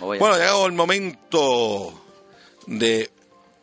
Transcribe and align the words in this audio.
Bueno, 0.00 0.36
llegado 0.36 0.66
el 0.66 0.72
momento 0.72 2.02
de 2.66 3.10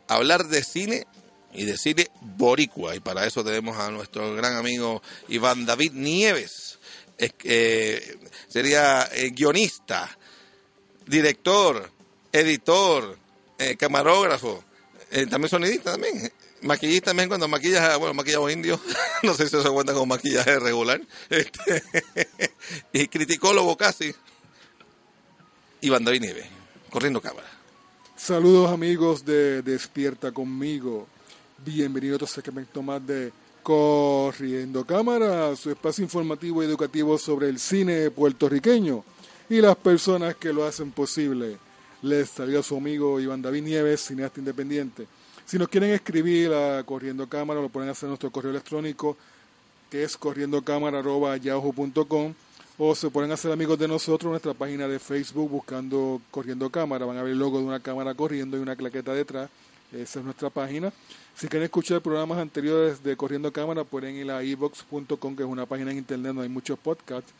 hablar 0.06 0.46
de 0.46 0.62
cine 0.62 1.06
y 1.52 1.64
de 1.64 1.76
cine 1.76 2.08
boricua. 2.20 2.94
Y 2.94 3.00
para 3.00 3.26
eso 3.26 3.42
tenemos 3.42 3.76
a 3.76 3.90
nuestro 3.90 4.34
gran 4.34 4.56
amigo 4.56 5.02
Iván 5.28 5.66
David 5.66 5.92
Nieves. 5.92 6.78
Es, 7.16 7.32
eh, 7.42 8.18
sería 8.46 9.08
eh, 9.12 9.30
guionista, 9.30 10.16
director, 11.06 11.90
editor, 12.32 13.18
eh, 13.58 13.76
camarógrafo, 13.76 14.62
también 15.28 15.48
sonidista 15.48 15.92
también. 15.92 16.32
Maquillista 16.60 17.10
también 17.10 17.28
cuando 17.28 17.46
maquillas, 17.48 17.98
bueno, 17.98 18.14
maquillado 18.14 18.50
indio, 18.50 18.80
no 19.22 19.34
sé 19.34 19.48
si 19.48 19.60
se 19.60 19.68
cuenta 19.68 19.92
como 19.92 20.06
maquillaje 20.06 20.58
regular. 20.60 21.00
Este, 21.30 21.82
y 22.92 23.08
criticólogo 23.08 23.76
casi. 23.76 24.14
Iván 25.80 26.04
David 26.04 26.22
Nieves, 26.22 26.46
corriendo 26.90 27.20
cámara. 27.20 27.46
Saludos 28.16 28.72
amigos 28.72 29.24
de 29.24 29.62
Despierta 29.62 30.32
conmigo. 30.32 31.06
Bienvenido 31.64 32.14
a 32.14 32.16
otro 32.16 32.26
segmento 32.26 32.82
más 32.82 33.06
de 33.06 33.30
Corriendo 33.62 34.84
Cámara, 34.84 35.54
su 35.54 35.70
espacio 35.70 36.02
informativo 36.02 36.60
y 36.62 36.66
educativo 36.66 37.16
sobre 37.16 37.48
el 37.48 37.60
cine 37.60 38.10
puertorriqueño 38.10 39.04
y 39.48 39.60
las 39.60 39.76
personas 39.76 40.34
que 40.34 40.52
lo 40.52 40.66
hacen 40.66 40.90
posible. 40.90 41.58
Les 42.02 42.28
saluda 42.28 42.64
su 42.64 42.76
amigo 42.76 43.20
Iván 43.20 43.40
David 43.40 43.62
Nieves, 43.62 44.00
cineasta 44.00 44.40
independiente. 44.40 45.06
Si 45.46 45.58
nos 45.58 45.68
quieren 45.68 45.90
escribir 45.90 46.52
a 46.52 46.82
Corriendo 46.82 47.28
Cámara, 47.28 47.60
lo 47.60 47.68
pueden 47.68 47.90
hacer 47.90 48.06
en 48.06 48.10
nuestro 48.10 48.32
correo 48.32 48.50
electrónico, 48.50 49.16
que 49.88 50.02
es 50.02 50.16
corriendocámara.yahoo.com 50.16 52.34
o 52.78 52.94
se 52.94 53.10
pueden 53.10 53.32
hacer 53.32 53.50
amigos 53.50 53.78
de 53.78 53.88
nosotros 53.88 54.28
en 54.28 54.30
nuestra 54.30 54.54
página 54.54 54.86
de 54.86 55.00
Facebook 55.00 55.50
buscando 55.50 56.22
Corriendo 56.30 56.70
Cámara. 56.70 57.04
Van 57.04 57.18
a 57.18 57.22
ver 57.22 57.32
el 57.32 57.38
logo 57.38 57.58
de 57.58 57.64
una 57.64 57.80
cámara 57.80 58.14
corriendo 58.14 58.56
y 58.56 58.60
una 58.60 58.76
claqueta 58.76 59.12
detrás. 59.12 59.50
Esa 59.92 60.20
es 60.20 60.24
nuestra 60.24 60.48
página. 60.48 60.92
Si 61.34 61.48
quieren 61.48 61.64
escuchar 61.64 62.00
programas 62.00 62.38
anteriores 62.38 63.02
de 63.02 63.16
Corriendo 63.16 63.52
Cámara, 63.52 63.84
pueden 63.84 64.14
ir 64.14 64.30
a 64.30 64.42
evox.com, 64.42 65.36
que 65.36 65.42
es 65.42 65.48
una 65.48 65.66
página 65.66 65.90
en 65.90 65.98
internet 65.98 66.28
donde 66.28 66.42
hay 66.42 66.48
muchos 66.48 66.78
podcasts, 66.78 67.32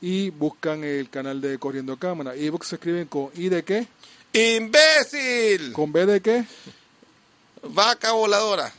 y 0.00 0.30
buscan 0.30 0.84
el 0.84 1.08
canal 1.08 1.40
de 1.40 1.58
Corriendo 1.58 1.96
Cámara. 1.96 2.34
Evox 2.34 2.68
se 2.68 2.74
escriben 2.74 3.06
con 3.06 3.30
¿I 3.34 3.48
de 3.48 3.62
qué? 3.62 3.86
¡Imbécil! 4.32 5.72
¿Con 5.72 5.92
B 5.92 6.06
de 6.06 6.20
qué? 6.20 6.44
Vaca 7.62 8.12
voladora. 8.12 8.72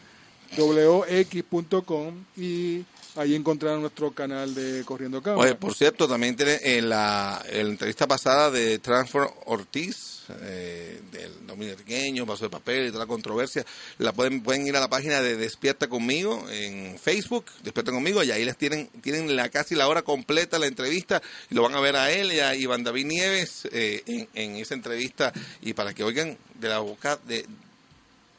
wx.com 0.58 2.26
y 2.36 2.84
ahí 3.16 3.36
encontrarán 3.36 3.82
nuestro 3.82 4.12
canal 4.12 4.54
de 4.56 4.84
Corriendo 4.86 5.22
Cámara. 5.22 5.42
Oye, 5.42 5.56
por 5.56 5.74
cierto, 5.74 6.08
también 6.08 6.36
tiene 6.36 6.60
en 6.62 6.90
la, 6.90 7.44
en 7.48 7.66
la 7.66 7.72
entrevista 7.72 8.08
pasada 8.08 8.52
de 8.52 8.80
Transfer 8.80 9.28
Ortiz, 9.46 10.24
eh, 10.42 11.02
del 11.12 11.46
dominiqueño, 11.46 12.26
paso 12.26 12.46
de 12.46 12.50
papel 12.50 12.88
y 12.88 12.92
toda 12.92 13.04
la 13.04 13.08
controversia, 13.08 13.66
la 13.98 14.14
pueden, 14.14 14.42
pueden 14.42 14.66
ir 14.66 14.76
a 14.76 14.80
la 14.80 14.90
página 14.90 15.22
de 15.22 15.36
Despierta 15.36 15.88
conmigo 15.88 16.46
en 16.50 16.98
Facebook, 16.98 17.46
Despierta 17.62 17.92
conmigo, 17.92 18.24
y 18.24 18.32
ahí 18.32 18.46
les 18.46 18.58
tienen, 18.58 18.88
tienen 19.02 19.36
la 19.36 19.50
casi 19.50 19.76
la 19.76 19.88
hora 19.88 20.02
completa 20.02 20.60
la 20.60 20.68
entrevista, 20.68 21.22
y 21.50 21.56
lo 21.56 21.64
van 21.64 21.76
a 21.76 21.82
ver 21.82 21.96
a 21.96 22.12
él 22.12 22.32
y 22.32 22.40
a 22.40 22.56
Iván 22.56 22.84
David 22.84 23.06
Nieves 23.06 23.68
eh, 23.72 24.02
en, 24.06 24.30
en 24.34 24.56
esa 24.58 24.74
entrevista, 24.74 25.34
y 25.62 25.74
para 25.74 25.94
que 25.94 26.04
oigan 26.04 26.38
de 26.56 26.70
la 26.70 26.80
boca 26.80 27.20
de, 27.28 27.46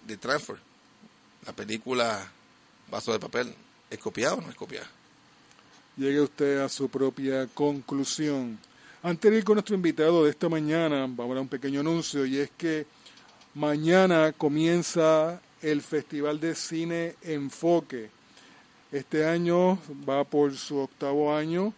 de 0.06 0.16
Transfer, 0.16 0.56
la 1.46 1.52
película 1.52 2.32
Vaso 2.90 3.12
de 3.12 3.18
Papel, 3.18 3.54
¿es 3.94 4.06
o 4.06 4.40
no 4.40 4.50
es 4.50 4.56
llegue 5.96 6.20
usted 6.20 6.58
a 6.60 6.68
su 6.68 6.88
propia 6.88 7.46
conclusión. 7.46 8.58
Antes 9.02 9.30
de 9.30 9.38
ir 9.38 9.44
con 9.44 9.54
nuestro 9.54 9.74
invitado 9.74 10.24
de 10.24 10.30
esta 10.30 10.48
mañana, 10.48 11.06
vamos 11.08 11.36
a 11.36 11.40
un 11.40 11.48
pequeño 11.48 11.80
anuncio 11.80 12.26
y 12.26 12.38
es 12.38 12.50
que 12.56 12.86
mañana 13.54 14.32
comienza 14.32 15.40
el 15.62 15.82
Festival 15.82 16.40
de 16.40 16.54
Cine 16.54 17.14
Enfoque. 17.22 18.10
Este 18.90 19.26
año 19.26 19.78
va 20.08 20.24
por 20.24 20.56
su 20.56 20.78
octavo 20.78 21.34
año, 21.34 21.72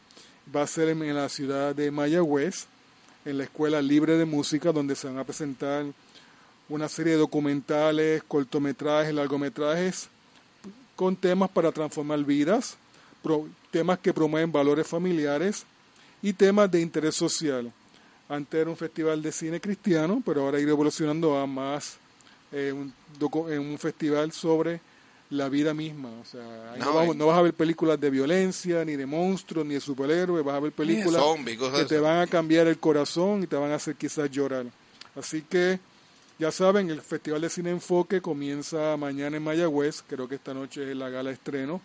va 0.54 0.62
a 0.62 0.66
ser 0.66 0.88
en 0.88 1.14
la 1.14 1.28
ciudad 1.28 1.74
de 1.74 1.90
Mayagüez, 1.90 2.66
en 3.24 3.38
la 3.38 3.44
Escuela 3.44 3.82
Libre 3.82 4.16
de 4.16 4.24
Música, 4.24 4.72
donde 4.72 4.94
se 4.94 5.08
van 5.08 5.18
a 5.18 5.24
presentar 5.24 5.84
una 6.68 6.88
serie 6.88 7.14
de 7.14 7.18
documentales, 7.18 8.22
cortometrajes, 8.22 9.14
largometrajes 9.14 10.08
con 10.96 11.14
temas 11.14 11.50
para 11.50 11.70
transformar 11.70 12.24
vidas, 12.24 12.76
pro- 13.22 13.46
temas 13.70 13.98
que 13.98 14.12
promueven 14.12 14.50
valores 14.50 14.86
familiares 14.86 15.64
y 16.22 16.32
temas 16.32 16.70
de 16.70 16.80
interés 16.80 17.14
social. 17.14 17.70
Antes 18.28 18.60
era 18.60 18.70
un 18.70 18.76
festival 18.76 19.22
de 19.22 19.30
cine 19.30 19.60
cristiano, 19.60 20.22
pero 20.24 20.42
ahora 20.42 20.58
ido 20.58 20.70
evolucionando 20.70 21.38
a 21.38 21.46
más 21.46 21.98
eh, 22.50 22.72
un, 22.74 22.92
docu- 23.20 23.50
eh, 23.52 23.58
un 23.58 23.78
festival 23.78 24.32
sobre 24.32 24.80
la 25.30 25.48
vida 25.48 25.74
misma. 25.74 26.08
O 26.20 26.24
sea, 26.24 26.72
ahí 26.72 26.78
no, 26.80 26.86
No, 26.86 26.94
vamos- 26.94 27.16
no 27.16 27.26
vas 27.26 27.38
a 27.38 27.42
ver 27.42 27.52
películas 27.54 28.00
de 28.00 28.10
violencia, 28.10 28.84
ni 28.84 28.96
de 28.96 29.06
monstruos, 29.06 29.66
ni 29.66 29.74
de 29.74 29.80
superhéroes, 29.80 30.44
vas 30.44 30.54
a 30.56 30.60
ver 30.60 30.72
películas 30.72 31.20
que 31.82 31.84
te 31.88 32.00
van 32.00 32.20
a 32.20 32.26
cambiar 32.26 32.66
el 32.68 32.78
corazón 32.78 33.42
y 33.42 33.46
te 33.46 33.56
van 33.56 33.70
a 33.70 33.74
hacer 33.76 33.94
quizás 33.96 34.30
llorar. 34.30 34.66
Así 35.14 35.42
que 35.42 35.78
ya 36.38 36.52
saben, 36.52 36.90
el 36.90 37.00
Festival 37.00 37.40
de 37.40 37.48
Cine 37.48 37.70
Enfoque 37.70 38.20
comienza 38.20 38.96
mañana 38.96 39.38
en 39.38 39.42
Mayagüez, 39.42 40.02
creo 40.06 40.28
que 40.28 40.34
esta 40.34 40.52
noche 40.52 40.90
es 40.90 40.96
la 40.96 41.08
gala 41.08 41.30
estreno, 41.30 41.80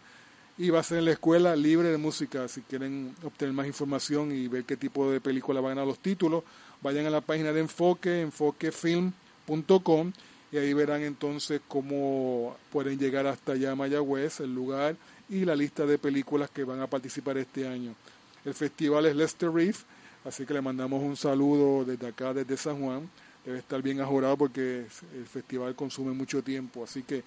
y 0.58 0.70
va 0.70 0.82
a 0.82 0.84
ser 0.84 0.98
en 0.98 1.06
la 1.06 1.12
Escuela 1.12 1.56
Libre 1.56 1.88
de 1.88 1.98
Música. 1.98 2.48
Si 2.48 2.62
quieren 2.62 3.16
obtener 3.24 3.54
más 3.54 3.66
información 3.66 4.32
y 4.32 4.48
ver 4.48 4.66
qué 4.66 4.76
tipo 4.76 5.10
de 5.10 5.22
película 5.22 5.62
van 5.62 5.78
a 5.78 5.86
los 5.86 6.00
títulos, 6.00 6.44
vayan 6.82 7.06
a 7.06 7.10
la 7.10 7.22
página 7.22 7.54
de 7.54 7.62
Enfoque, 7.62 8.22
enfoquefilm.com, 8.22 10.12
y 10.52 10.58
ahí 10.58 10.74
verán 10.74 11.02
entonces 11.02 11.62
cómo 11.68 12.58
pueden 12.72 13.00
llegar 13.00 13.28
hasta 13.28 13.54
allá 13.54 13.74
Mayagüez, 13.74 14.42
el 14.42 14.54
lugar 14.54 14.98
y 15.30 15.46
la 15.46 15.56
lista 15.56 15.86
de 15.86 15.98
películas 15.98 16.50
que 16.50 16.66
van 16.66 16.82
a 16.82 16.88
participar 16.88 17.38
este 17.38 17.66
año. 17.68 17.96
El 18.44 18.54
festival 18.54 19.06
es 19.06 19.16
Lester 19.16 19.50
Reef, 19.50 19.84
así 20.26 20.46
que 20.46 20.54
le 20.54 20.62
mandamos 20.62 21.02
un 21.02 21.16
saludo 21.16 21.86
desde 21.86 22.08
acá, 22.08 22.34
desde 22.34 22.58
San 22.58 22.82
Juan. 22.82 23.10
Debe 23.46 23.60
estar 23.60 23.82
bien 23.82 24.02
ajorado 24.02 24.38
porque 24.38 24.86
el 25.16 25.26
festival 25.26 25.76
consume 25.76 26.12
mucho 26.12 26.44
tiempo. 26.44 26.84
Así 26.84 27.04
que 27.04 27.24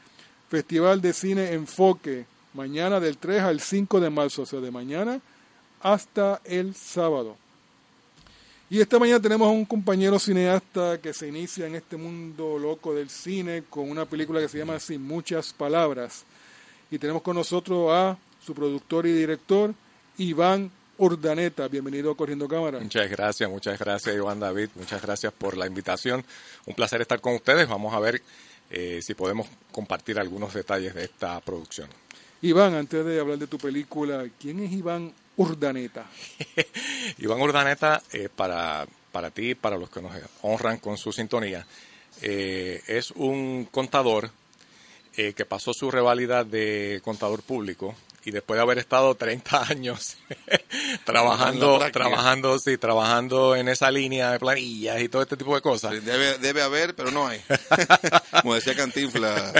Festival 0.48 1.00
de 1.00 1.12
Cine 1.12 1.52
Enfoque, 1.52 2.26
mañana 2.52 3.00
del 3.00 3.18
3 3.18 3.42
al 3.42 3.60
5 3.60 4.00
de 4.00 4.10
marzo, 4.10 4.42
o 4.42 4.46
sea, 4.46 4.60
de 4.60 4.70
mañana 4.70 5.20
hasta 5.80 6.40
el 6.44 6.74
sábado. 6.74 7.36
Y 8.70 8.80
esta 8.80 8.98
mañana 8.98 9.20
tenemos 9.20 9.46
a 9.46 9.50
un 9.50 9.64
compañero 9.64 10.18
cineasta 10.18 11.00
que 11.00 11.12
se 11.12 11.28
inicia 11.28 11.66
en 11.66 11.74
este 11.74 11.96
mundo 11.96 12.58
loco 12.58 12.94
del 12.94 13.10
cine 13.10 13.64
con 13.68 13.90
una 13.90 14.06
película 14.06 14.40
que 14.40 14.48
se 14.48 14.58
llama 14.58 14.80
Sin 14.80 15.02
muchas 15.02 15.52
palabras. 15.52 16.24
Y 16.90 16.98
tenemos 16.98 17.22
con 17.22 17.36
nosotros 17.36 17.92
a 17.92 18.16
su 18.44 18.54
productor 18.54 19.06
y 19.06 19.12
director, 19.12 19.74
Iván 20.18 20.70
Urdaneta. 20.98 21.68
Bienvenido 21.68 22.12
a 22.12 22.16
Corriendo 22.16 22.46
Cámara. 22.48 22.78
Muchas 22.78 23.10
gracias, 23.10 23.50
muchas 23.50 23.78
gracias 23.78 24.14
Iván 24.14 24.40
David, 24.40 24.68
muchas 24.74 25.02
gracias 25.02 25.32
por 25.32 25.56
la 25.56 25.66
invitación. 25.66 26.24
Un 26.66 26.74
placer 26.74 27.00
estar 27.00 27.20
con 27.20 27.34
ustedes. 27.34 27.68
Vamos 27.68 27.94
a 27.94 28.00
ver 28.00 28.22
eh, 28.70 29.00
si 29.02 29.14
podemos 29.14 29.48
compartir 29.72 30.18
algunos 30.18 30.54
detalles 30.54 30.94
de 30.94 31.04
esta 31.04 31.40
producción. 31.40 31.88
Iván, 32.42 32.74
antes 32.74 33.04
de 33.04 33.20
hablar 33.20 33.38
de 33.38 33.46
tu 33.46 33.58
película, 33.58 34.24
¿quién 34.38 34.60
es 34.60 34.72
Iván 34.72 35.12
Urdaneta? 35.36 36.06
Iván 37.18 37.40
Urdaneta, 37.40 38.02
eh, 38.12 38.28
para, 38.34 38.86
para 39.10 39.30
ti, 39.30 39.54
para 39.54 39.76
los 39.76 39.90
que 39.90 40.02
nos 40.02 40.12
honran 40.42 40.78
con 40.78 40.96
su 40.96 41.12
sintonía, 41.12 41.66
eh, 42.22 42.82
es 42.86 43.10
un 43.12 43.68
contador 43.70 44.30
que 45.14 45.44
pasó 45.44 45.72
su 45.72 45.92
revalida 45.92 46.42
de 46.42 47.00
contador 47.04 47.42
público 47.42 47.94
y 48.24 48.30
después 48.30 48.56
de 48.56 48.62
haber 48.62 48.78
estado 48.78 49.14
30 49.14 49.62
años 49.68 50.16
trabajando, 51.04 51.78
trabajando, 51.92 52.58
sí, 52.58 52.78
trabajando 52.78 53.54
en 53.54 53.68
esa 53.68 53.90
línea 53.90 54.32
de 54.32 54.38
planillas 54.38 55.00
y 55.00 55.08
todo 55.08 55.22
este 55.22 55.36
tipo 55.36 55.54
de 55.54 55.60
cosas. 55.60 56.04
debe, 56.04 56.38
debe 56.38 56.62
haber, 56.62 56.94
pero 56.94 57.10
no 57.10 57.26
hay. 57.26 57.40
Como 58.42 58.54
decía 58.54 58.74
Cantinfla, 58.74 59.52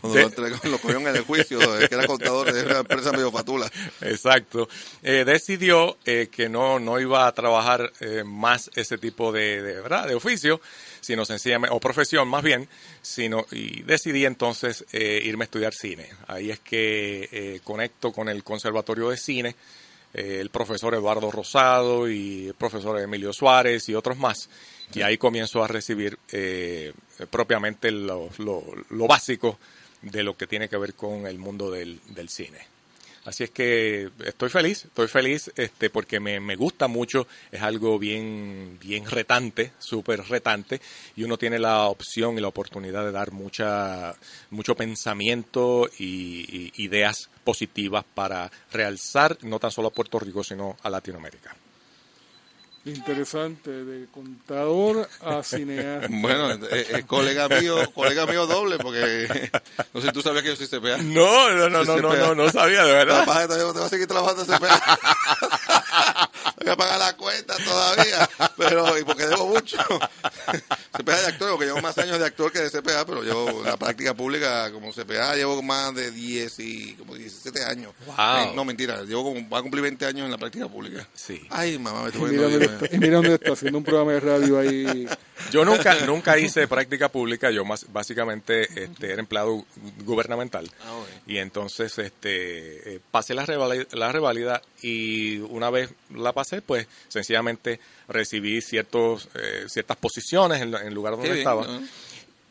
cuando 0.00 0.18
lo, 0.20 0.70
lo, 0.70 0.78
cogieron 0.78 1.08
en 1.08 1.16
el 1.16 1.22
juicio, 1.22 1.58
que 1.88 1.94
era 1.94 2.06
contador 2.06 2.52
de 2.52 2.64
una 2.64 2.80
empresa 2.80 3.12
medio 3.12 3.30
fatula. 3.30 3.70
Exacto. 4.00 4.68
Eh, 5.02 5.24
decidió 5.24 5.96
eh, 6.04 6.28
que 6.30 6.48
no, 6.48 6.78
no 6.78 7.00
iba 7.00 7.26
a 7.26 7.32
trabajar 7.32 7.92
eh, 8.00 8.22
más 8.24 8.70
ese 8.74 8.98
tipo 8.98 9.32
de, 9.32 9.62
de, 9.62 9.80
¿verdad? 9.80 10.06
de 10.06 10.14
oficio, 10.14 10.60
sino 11.02 11.24
sencillamente, 11.24 11.74
o 11.74 11.80
profesión 11.80 12.28
más 12.28 12.42
bien, 12.42 12.68
sino, 13.02 13.44
y 13.50 13.82
decidí 13.82 14.24
entonces 14.24 14.86
eh, 14.92 15.20
irme 15.24 15.42
a 15.42 15.46
estudiar 15.46 15.74
cine. 15.74 16.08
Ahí 16.28 16.50
es 16.50 16.60
que 16.60 17.28
eh, 17.32 17.60
conecto 17.64 18.12
con 18.12 18.28
el 18.28 18.44
Conservatorio 18.44 19.10
de 19.10 19.16
Cine, 19.16 19.56
eh, 20.14 20.38
el 20.40 20.50
profesor 20.50 20.94
Eduardo 20.94 21.30
Rosado 21.30 22.08
y 22.08 22.46
el 22.46 22.54
profesor 22.54 23.00
Emilio 23.00 23.32
Suárez 23.32 23.88
y 23.88 23.94
otros 23.94 24.16
más. 24.16 24.48
Y 24.94 25.02
ahí 25.02 25.18
comienzo 25.18 25.64
a 25.64 25.68
recibir 25.68 26.18
propiamente 27.30 27.90
lo, 27.90 28.28
lo, 28.38 28.62
lo, 28.90 29.06
básico 29.06 29.58
de 30.02 30.22
lo 30.22 30.36
que 30.36 30.46
tiene 30.46 30.68
que 30.68 30.76
ver 30.76 30.92
con 30.92 31.26
el 31.26 31.38
mundo 31.38 31.70
del, 31.70 31.98
del 32.10 32.28
cine. 32.28 32.58
Así 33.24 33.44
es 33.44 33.50
que 33.50 34.10
estoy 34.24 34.48
feliz, 34.48 34.86
estoy 34.86 35.06
feliz 35.06 35.52
este, 35.54 35.90
porque 35.90 36.18
me, 36.18 36.40
me 36.40 36.56
gusta 36.56 36.88
mucho, 36.88 37.28
es 37.52 37.62
algo 37.62 37.96
bien, 37.96 38.78
bien 38.80 39.08
retante, 39.08 39.72
súper 39.78 40.24
retante, 40.24 40.80
y 41.14 41.22
uno 41.22 41.38
tiene 41.38 41.60
la 41.60 41.86
opción 41.86 42.36
y 42.36 42.40
la 42.40 42.48
oportunidad 42.48 43.04
de 43.04 43.12
dar 43.12 43.30
mucha, 43.30 44.16
mucho 44.50 44.74
pensamiento 44.74 45.88
y, 46.00 46.72
y 46.76 46.84
ideas 46.84 47.30
positivas 47.44 48.04
para 48.12 48.50
realzar 48.72 49.38
no 49.42 49.60
tan 49.60 49.70
solo 49.70 49.88
a 49.88 49.92
Puerto 49.92 50.18
Rico, 50.18 50.42
sino 50.42 50.76
a 50.82 50.90
Latinoamérica. 50.90 51.54
Interesante, 52.84 53.70
de 53.70 54.08
contador 54.08 55.08
a 55.20 55.42
cineasta. 55.44 56.08
Bueno, 56.20 56.50
es, 56.50 56.90
es, 56.90 57.04
colega 57.04 57.48
mío, 57.48 57.76
colega 57.92 58.26
mío 58.26 58.46
doble, 58.46 58.78
porque 58.78 59.50
no 59.94 60.00
sé 60.00 60.08
si 60.08 60.12
tú 60.12 60.20
sabías 60.20 60.42
que 60.42 60.48
yo 60.48 60.56
soy 60.56 60.66
CPA. 60.66 60.98
No, 61.02 61.50
no, 61.50 61.68
no, 61.68 61.84
no, 61.84 61.96
no, 61.98 62.16
no, 62.16 62.34
no, 62.34 62.50
sabía, 62.50 62.84
de 62.84 62.92
verdad. 62.92 63.20
Capaz, 63.20 63.46
te 63.46 63.62
voy 63.62 63.82
a 63.82 63.88
seguir 63.88 64.08
trabajando 64.08 64.44
CPA. 64.44 64.98
voy 66.60 66.72
a 66.72 66.76
pagar 66.76 66.98
la 66.98 67.16
cuenta 67.16 67.56
todavía, 67.64 68.28
pero, 68.56 68.98
y 68.98 69.04
porque 69.04 69.26
debo 69.26 69.48
mucho. 69.48 69.78
CPA 70.96 71.20
de 71.20 71.26
actor, 71.26 71.50
porque 71.50 71.66
llevo 71.66 71.80
más 71.80 71.96
años 71.98 72.18
de 72.18 72.26
actor 72.26 72.52
que 72.52 72.60
de 72.60 72.70
CPA, 72.70 73.04
pero 73.06 73.22
llevo 73.22 73.62
la 73.64 73.76
práctica 73.76 74.14
pública 74.14 74.70
como 74.72 74.92
CPA, 74.92 75.34
llevo 75.36 75.62
más 75.62 75.94
de 75.94 76.10
10 76.10 76.58
y 76.60 76.94
como 76.94 77.14
17 77.14 77.64
años. 77.64 77.92
Wow. 78.06 78.54
No, 78.54 78.64
mentira, 78.64 79.02
llevo 79.02 79.24
como, 79.24 79.48
va 79.48 79.58
a 79.58 79.62
cumplir 79.62 79.82
20 79.82 80.06
años 80.06 80.24
en 80.26 80.30
la 80.30 80.38
práctica 80.38 80.68
pública. 80.68 81.08
Sí. 81.14 81.46
Ay, 81.50 81.78
mamá, 81.78 82.02
me 82.02 82.08
estoy 82.08 82.30
mira, 82.30 82.42
poniendo 82.42 82.64
está, 82.64 82.98
mira 82.98 83.16
dónde 83.16 83.34
está, 83.34 83.52
haciendo 83.52 83.78
un 83.78 83.84
programa 83.84 84.12
de 84.12 84.20
radio 84.20 84.58
ahí. 84.58 85.08
Yo 85.52 85.64
nunca 85.66 85.94
nunca 86.06 86.38
hice 86.38 86.66
práctica 86.66 87.08
pública, 87.08 87.50
yo 87.50 87.64
más 87.64 87.86
básicamente 87.92 88.62
este, 88.84 89.12
era 89.12 89.20
empleado 89.20 89.64
gubernamental. 90.04 90.70
Ah, 90.84 90.94
okay. 90.94 91.34
Y 91.34 91.38
entonces 91.38 91.96
este 91.98 92.94
eh, 92.94 93.00
pasé 93.10 93.34
la 93.34 93.46
revalida, 93.46 93.84
la 93.92 94.10
revalida 94.10 94.62
y 94.80 95.38
una 95.38 95.70
vez 95.70 95.90
la 96.14 96.32
pasé, 96.32 96.62
pues 96.62 96.86
sencillamente 97.08 97.78
recibí 98.08 98.60
ciertos 98.62 99.28
eh, 99.34 99.66
ciertas 99.68 99.96
posiciones 99.98 100.62
en, 100.62 100.74
en 100.74 100.88
el 100.88 100.94
lugar 100.94 101.12
donde 101.12 101.28
Qué 101.28 101.34
bien, 101.34 101.46
estaba. 101.46 101.66
¿no? 101.66 101.86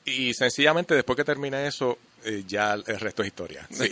Y 0.05 0.33
sencillamente 0.33 0.95
después 0.95 1.15
que 1.15 1.23
terminé 1.23 1.67
eso, 1.67 1.97
eh, 2.23 2.43
ya 2.47 2.73
el 2.73 2.99
resto 2.99 3.21
es 3.21 3.27
historia. 3.27 3.67
Sí. 3.69 3.89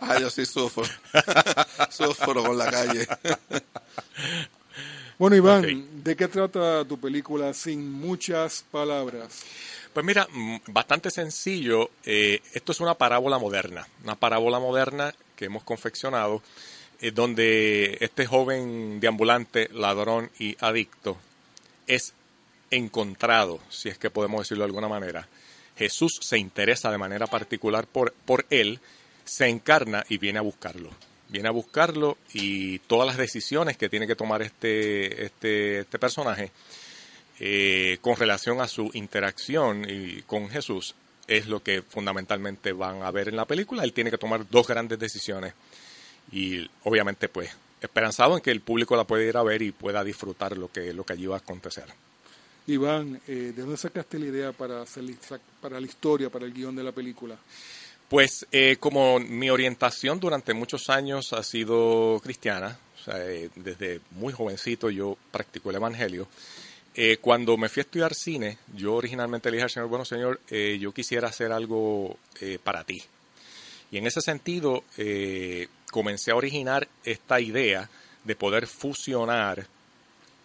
Ay, 0.00 0.20
yo 0.20 0.30
sí 0.30 0.46
sufro. 0.46 0.84
sufro 1.90 2.44
con 2.44 2.56
la 2.56 2.70
calle. 2.70 3.06
Bueno, 5.18 5.36
Iván. 5.36 6.04
¿de 6.04 6.14
qué 6.14 6.28
trata 6.28 6.84
tu 6.84 6.98
película 6.98 7.54
sin 7.54 7.90
muchas 7.90 8.64
palabras? 8.70 9.44
Pues 9.94 10.04
mira, 10.04 10.28
mm, 10.30 10.56
bastante 10.66 11.10
sencillo. 11.10 11.90
Eh, 12.04 12.40
esto 12.52 12.72
es 12.72 12.80
una 12.80 12.94
parábola 12.94 13.38
moderna, 13.38 13.88
una 14.04 14.14
parábola 14.14 14.58
moderna 14.58 15.14
que 15.34 15.46
hemos 15.46 15.62
confeccionado, 15.62 16.42
eh, 17.00 17.12
donde 17.12 17.96
este 18.00 18.26
joven 18.26 19.00
deambulante, 19.00 19.70
ladrón 19.72 20.30
y 20.38 20.54
adicto 20.60 21.16
es 21.86 22.12
encontrado, 22.70 23.58
si 23.70 23.88
es 23.88 23.96
que 23.96 24.10
podemos 24.10 24.40
decirlo 24.40 24.64
de 24.64 24.68
alguna 24.68 24.88
manera. 24.88 25.26
Jesús 25.78 26.18
se 26.20 26.36
interesa 26.36 26.90
de 26.90 26.98
manera 26.98 27.26
particular 27.26 27.86
por, 27.86 28.12
por 28.12 28.44
él, 28.50 28.80
se 29.24 29.48
encarna 29.48 30.04
y 30.10 30.18
viene 30.18 30.40
a 30.40 30.42
buscarlo. 30.42 30.90
Viene 31.28 31.48
a 31.48 31.52
buscarlo 31.52 32.18
y 32.32 32.78
todas 32.80 33.06
las 33.06 33.16
decisiones 33.16 33.76
que 33.76 33.88
tiene 33.88 34.06
que 34.06 34.14
tomar 34.14 34.42
este, 34.42 35.24
este, 35.24 35.80
este 35.80 35.98
personaje 35.98 36.52
eh, 37.40 37.98
con 38.00 38.16
relación 38.16 38.60
a 38.60 38.68
su 38.68 38.90
interacción 38.94 39.86
y 39.88 40.22
con 40.22 40.48
Jesús 40.48 40.94
es 41.26 41.46
lo 41.48 41.62
que 41.62 41.82
fundamentalmente 41.82 42.72
van 42.72 43.02
a 43.02 43.10
ver 43.10 43.28
en 43.28 43.36
la 43.36 43.44
película. 43.44 43.82
Él 43.82 43.92
tiene 43.92 44.10
que 44.10 44.18
tomar 44.18 44.48
dos 44.48 44.66
grandes 44.66 44.98
decisiones 44.98 45.54
y 46.32 46.68
obviamente 46.84 47.28
pues 47.28 47.50
esperanzado 47.80 48.36
en 48.36 48.42
que 48.42 48.50
el 48.50 48.60
público 48.60 48.96
la 48.96 49.04
pueda 49.04 49.24
ir 49.24 49.36
a 49.36 49.42
ver 49.42 49.62
y 49.62 49.72
pueda 49.72 50.02
disfrutar 50.04 50.56
lo 50.56 50.70
que, 50.70 50.92
lo 50.92 51.04
que 51.04 51.12
allí 51.12 51.26
va 51.26 51.36
a 51.36 51.38
acontecer. 51.38 51.84
Iván, 52.68 53.20
eh, 53.28 53.52
¿de 53.54 53.62
dónde 53.62 53.76
sacaste 53.76 54.18
la 54.18 54.26
idea 54.26 54.52
para, 54.52 54.82
hacer, 54.82 55.04
para 55.60 55.78
la 55.78 55.86
historia, 55.86 56.30
para 56.30 56.46
el 56.46 56.52
guion 56.52 56.74
de 56.74 56.82
la 56.82 56.92
película? 56.92 57.36
Pues 58.08 58.46
eh, 58.52 58.76
como 58.78 59.18
mi 59.18 59.50
orientación 59.50 60.20
durante 60.20 60.54
muchos 60.54 60.90
años 60.90 61.32
ha 61.32 61.42
sido 61.42 62.20
cristiana, 62.22 62.78
eh, 63.08 63.50
desde 63.56 64.00
muy 64.12 64.32
jovencito 64.32 64.90
yo 64.90 65.16
practico 65.32 65.70
el 65.70 65.76
Evangelio, 65.76 66.28
eh, 66.94 67.18
cuando 67.20 67.56
me 67.56 67.68
fui 67.68 67.80
a 67.80 67.82
estudiar 67.82 68.14
cine, 68.14 68.58
yo 68.74 68.94
originalmente 68.94 69.50
le 69.50 69.56
dije 69.56 69.64
al 69.64 69.70
Señor, 69.70 69.88
bueno 69.88 70.04
Señor, 70.04 70.40
eh, 70.48 70.78
yo 70.80 70.92
quisiera 70.92 71.28
hacer 71.28 71.50
algo 71.50 72.16
para 72.62 72.84
ti. 72.84 73.02
Y 73.90 73.98
en 73.98 74.06
ese 74.06 74.20
sentido 74.20 74.84
comencé 75.90 76.30
a 76.30 76.36
originar 76.36 76.86
esta 77.04 77.40
idea 77.40 77.88
de 78.24 78.36
poder 78.36 78.66
fusionar 78.66 79.66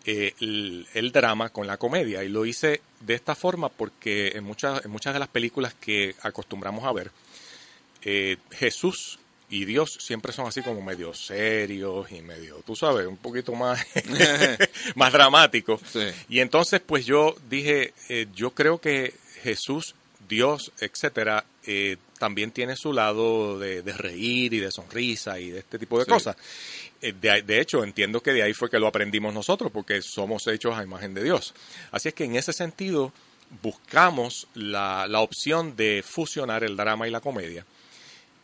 el, 0.06 0.88
el 0.94 1.12
drama 1.12 1.50
con 1.50 1.68
la 1.68 1.78
comedia. 1.78 2.24
Y 2.24 2.30
lo 2.30 2.46
hice 2.46 2.82
de 3.00 3.14
esta 3.14 3.36
forma 3.36 3.70
porque 3.70 4.30
en 4.36 4.44
muchas, 4.44 4.86
en 4.86 4.92
muchas 4.92 5.14
de 5.14 5.20
las 5.20 5.28
películas 5.28 5.74
que 5.74 6.16
acostumbramos 6.22 6.86
a 6.86 6.94
ver, 6.94 7.12
eh, 8.04 8.38
Jesús 8.52 9.20
y 9.50 9.66
Dios 9.66 9.98
siempre 10.00 10.32
son 10.32 10.48
así 10.48 10.62
como 10.62 10.82
medio 10.82 11.14
serios 11.14 12.10
y 12.12 12.22
medio, 12.22 12.64
tú 12.66 12.76
sabes, 12.76 13.06
un 13.06 13.18
poquito 13.18 13.54
más, 13.54 13.86
más 14.96 15.12
dramáticos. 15.14 15.82
Sí. 15.92 16.08
Y 16.30 16.40
entonces, 16.40 16.80
pues 16.86 17.06
yo 17.06 17.36
dije, 17.50 17.94
eh, 18.10 18.28
yo 18.34 18.52
creo 18.52 18.80
que 18.80 19.14
Jesús, 19.44 19.96
Dios, 20.30 20.72
etcétera, 20.80 21.44
eh, 21.66 21.98
también 22.18 22.52
tiene 22.52 22.76
su 22.76 22.94
lado 22.94 23.60
de, 23.60 23.82
de 23.82 23.94
reír 23.94 24.54
y 24.54 24.60
de 24.60 24.72
sonrisa 24.72 25.40
y 25.40 25.50
de 25.50 25.60
este 25.60 25.78
tipo 25.80 25.98
de 26.00 26.06
Sí. 26.06 26.12
cosas. 26.12 26.38
Eh, 27.02 27.14
de, 27.20 27.42
de 27.42 27.60
hecho, 27.60 27.84
entiendo 27.84 28.22
que 28.22 28.32
de 28.32 28.44
ahí 28.44 28.54
fue 28.54 28.70
que 28.70 28.80
lo 28.80 28.88
aprendimos 28.88 29.34
nosotros, 29.34 29.72
porque 29.72 30.02
somos 30.02 30.46
hechos 30.48 30.78
a 30.78 30.84
imagen 30.84 31.14
de 31.14 31.24
Dios. 31.24 31.54
Así 31.92 32.08
es 32.10 32.14
que 32.14 32.24
en 32.24 32.36
ese 32.36 32.54
sentido, 32.54 33.12
buscamos 33.64 34.48
la, 34.54 35.08
la 35.10 35.20
opción 35.22 35.76
de 35.76 36.04
fusionar 36.08 36.64
el 36.64 36.78
drama 36.78 37.08
y 37.08 37.12
la 37.12 37.20
comedia. 37.20 37.66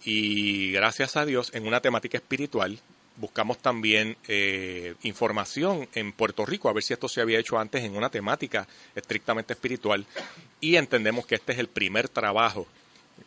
Y 0.09 0.71
gracias 0.71 1.17
a 1.17 1.25
Dios, 1.25 1.51
en 1.53 1.67
una 1.67 1.81
temática 1.81 2.17
espiritual, 2.17 2.79
buscamos 3.17 3.57
también 3.57 4.15
eh, 4.29 4.95
información 5.03 5.89
en 5.95 6.13
Puerto 6.13 6.45
Rico, 6.45 6.69
a 6.69 6.73
ver 6.73 6.81
si 6.81 6.93
esto 6.93 7.09
se 7.09 7.19
había 7.19 7.39
hecho 7.39 7.59
antes 7.59 7.83
en 7.83 7.93
una 7.97 8.09
temática 8.09 8.65
estrictamente 8.95 9.51
espiritual. 9.51 10.05
Y 10.61 10.77
entendemos 10.77 11.25
que 11.25 11.35
este 11.35 11.51
es 11.51 11.59
el 11.59 11.67
primer 11.67 12.07
trabajo, 12.07 12.67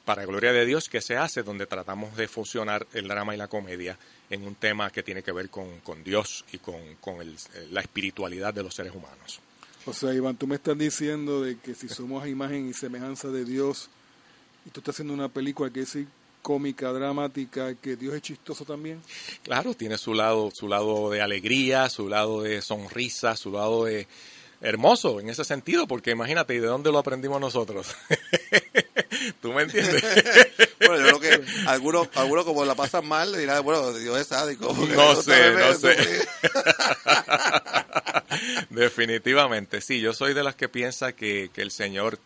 para 0.06 0.24
gloria 0.24 0.52
de 0.52 0.64
Dios, 0.64 0.88
que 0.88 1.02
se 1.02 1.18
hace 1.18 1.42
donde 1.42 1.66
tratamos 1.66 2.16
de 2.16 2.28
fusionar 2.28 2.86
el 2.94 3.08
drama 3.08 3.34
y 3.34 3.36
la 3.38 3.48
comedia 3.48 3.98
en 4.30 4.46
un 4.46 4.54
tema 4.54 4.88
que 4.90 5.02
tiene 5.02 5.22
que 5.22 5.32
ver 5.32 5.50
con, 5.50 5.80
con 5.80 6.02
Dios 6.02 6.46
y 6.52 6.58
con, 6.58 6.80
con 7.00 7.20
el- 7.20 7.36
la 7.72 7.82
espiritualidad 7.82 8.54
de 8.54 8.62
los 8.62 8.74
seres 8.74 8.94
humanos. 8.94 9.40
O 9.84 9.92
sea, 9.92 10.14
Iván, 10.14 10.36
tú 10.36 10.46
me 10.46 10.54
estás 10.54 10.78
diciendo 10.78 11.42
de 11.42 11.58
que 11.58 11.74
si 11.74 11.88
somos 11.90 12.26
imagen 12.26 12.70
y 12.70 12.72
semejanza 12.72 13.28
de 13.28 13.44
Dios 13.44 13.90
y 14.64 14.70
tú 14.70 14.80
estás 14.80 14.94
haciendo 14.94 15.12
una 15.12 15.28
película 15.28 15.68
que 15.70 15.80
es 15.80 15.96
cómica, 16.50 16.92
dramática, 16.92 17.76
que 17.76 17.94
Dios 17.94 18.12
es 18.12 18.22
chistoso 18.22 18.64
también. 18.64 19.00
Claro, 19.44 19.72
tiene 19.72 19.96
su 19.96 20.14
lado, 20.14 20.50
su 20.52 20.66
lado 20.66 21.08
de 21.08 21.22
alegría, 21.22 21.88
su 21.88 22.08
lado 22.08 22.42
de 22.42 22.60
sonrisa, 22.60 23.36
su 23.36 23.52
lado 23.52 23.84
de 23.84 24.08
hermoso 24.60 25.20
en 25.20 25.28
ese 25.28 25.44
sentido, 25.44 25.86
porque 25.86 26.10
imagínate, 26.10 26.56
¿y 26.56 26.58
de 26.58 26.66
dónde 26.66 26.90
lo 26.90 26.98
aprendimos 26.98 27.40
nosotros? 27.40 27.94
¿Tú 29.40 29.52
me 29.52 29.62
entiendes? 29.62 30.02
Bueno, 30.80 31.08
yo 31.08 31.20
creo 31.20 31.38
que 31.38 31.46
algunos, 31.66 32.08
algunos 32.14 32.44
como 32.44 32.64
la 32.64 32.74
pasan 32.74 33.06
mal, 33.06 33.30
le 33.30 33.38
dirán, 33.38 33.62
bueno, 33.62 33.92
Dios 33.92 34.18
es 34.18 34.26
sádico. 34.26 34.74
No 34.74 35.14
sé, 35.22 35.52
no 35.52 35.74
sé. 35.74 36.26
Definitivamente, 38.70 39.82
sí, 39.82 40.00
yo 40.00 40.14
soy 40.14 40.32
de 40.32 40.42
las 40.42 40.56
que 40.56 40.68
piensa 40.70 41.12
que, 41.12 41.50
que 41.52 41.60
el 41.60 41.70
Señor 41.70 42.18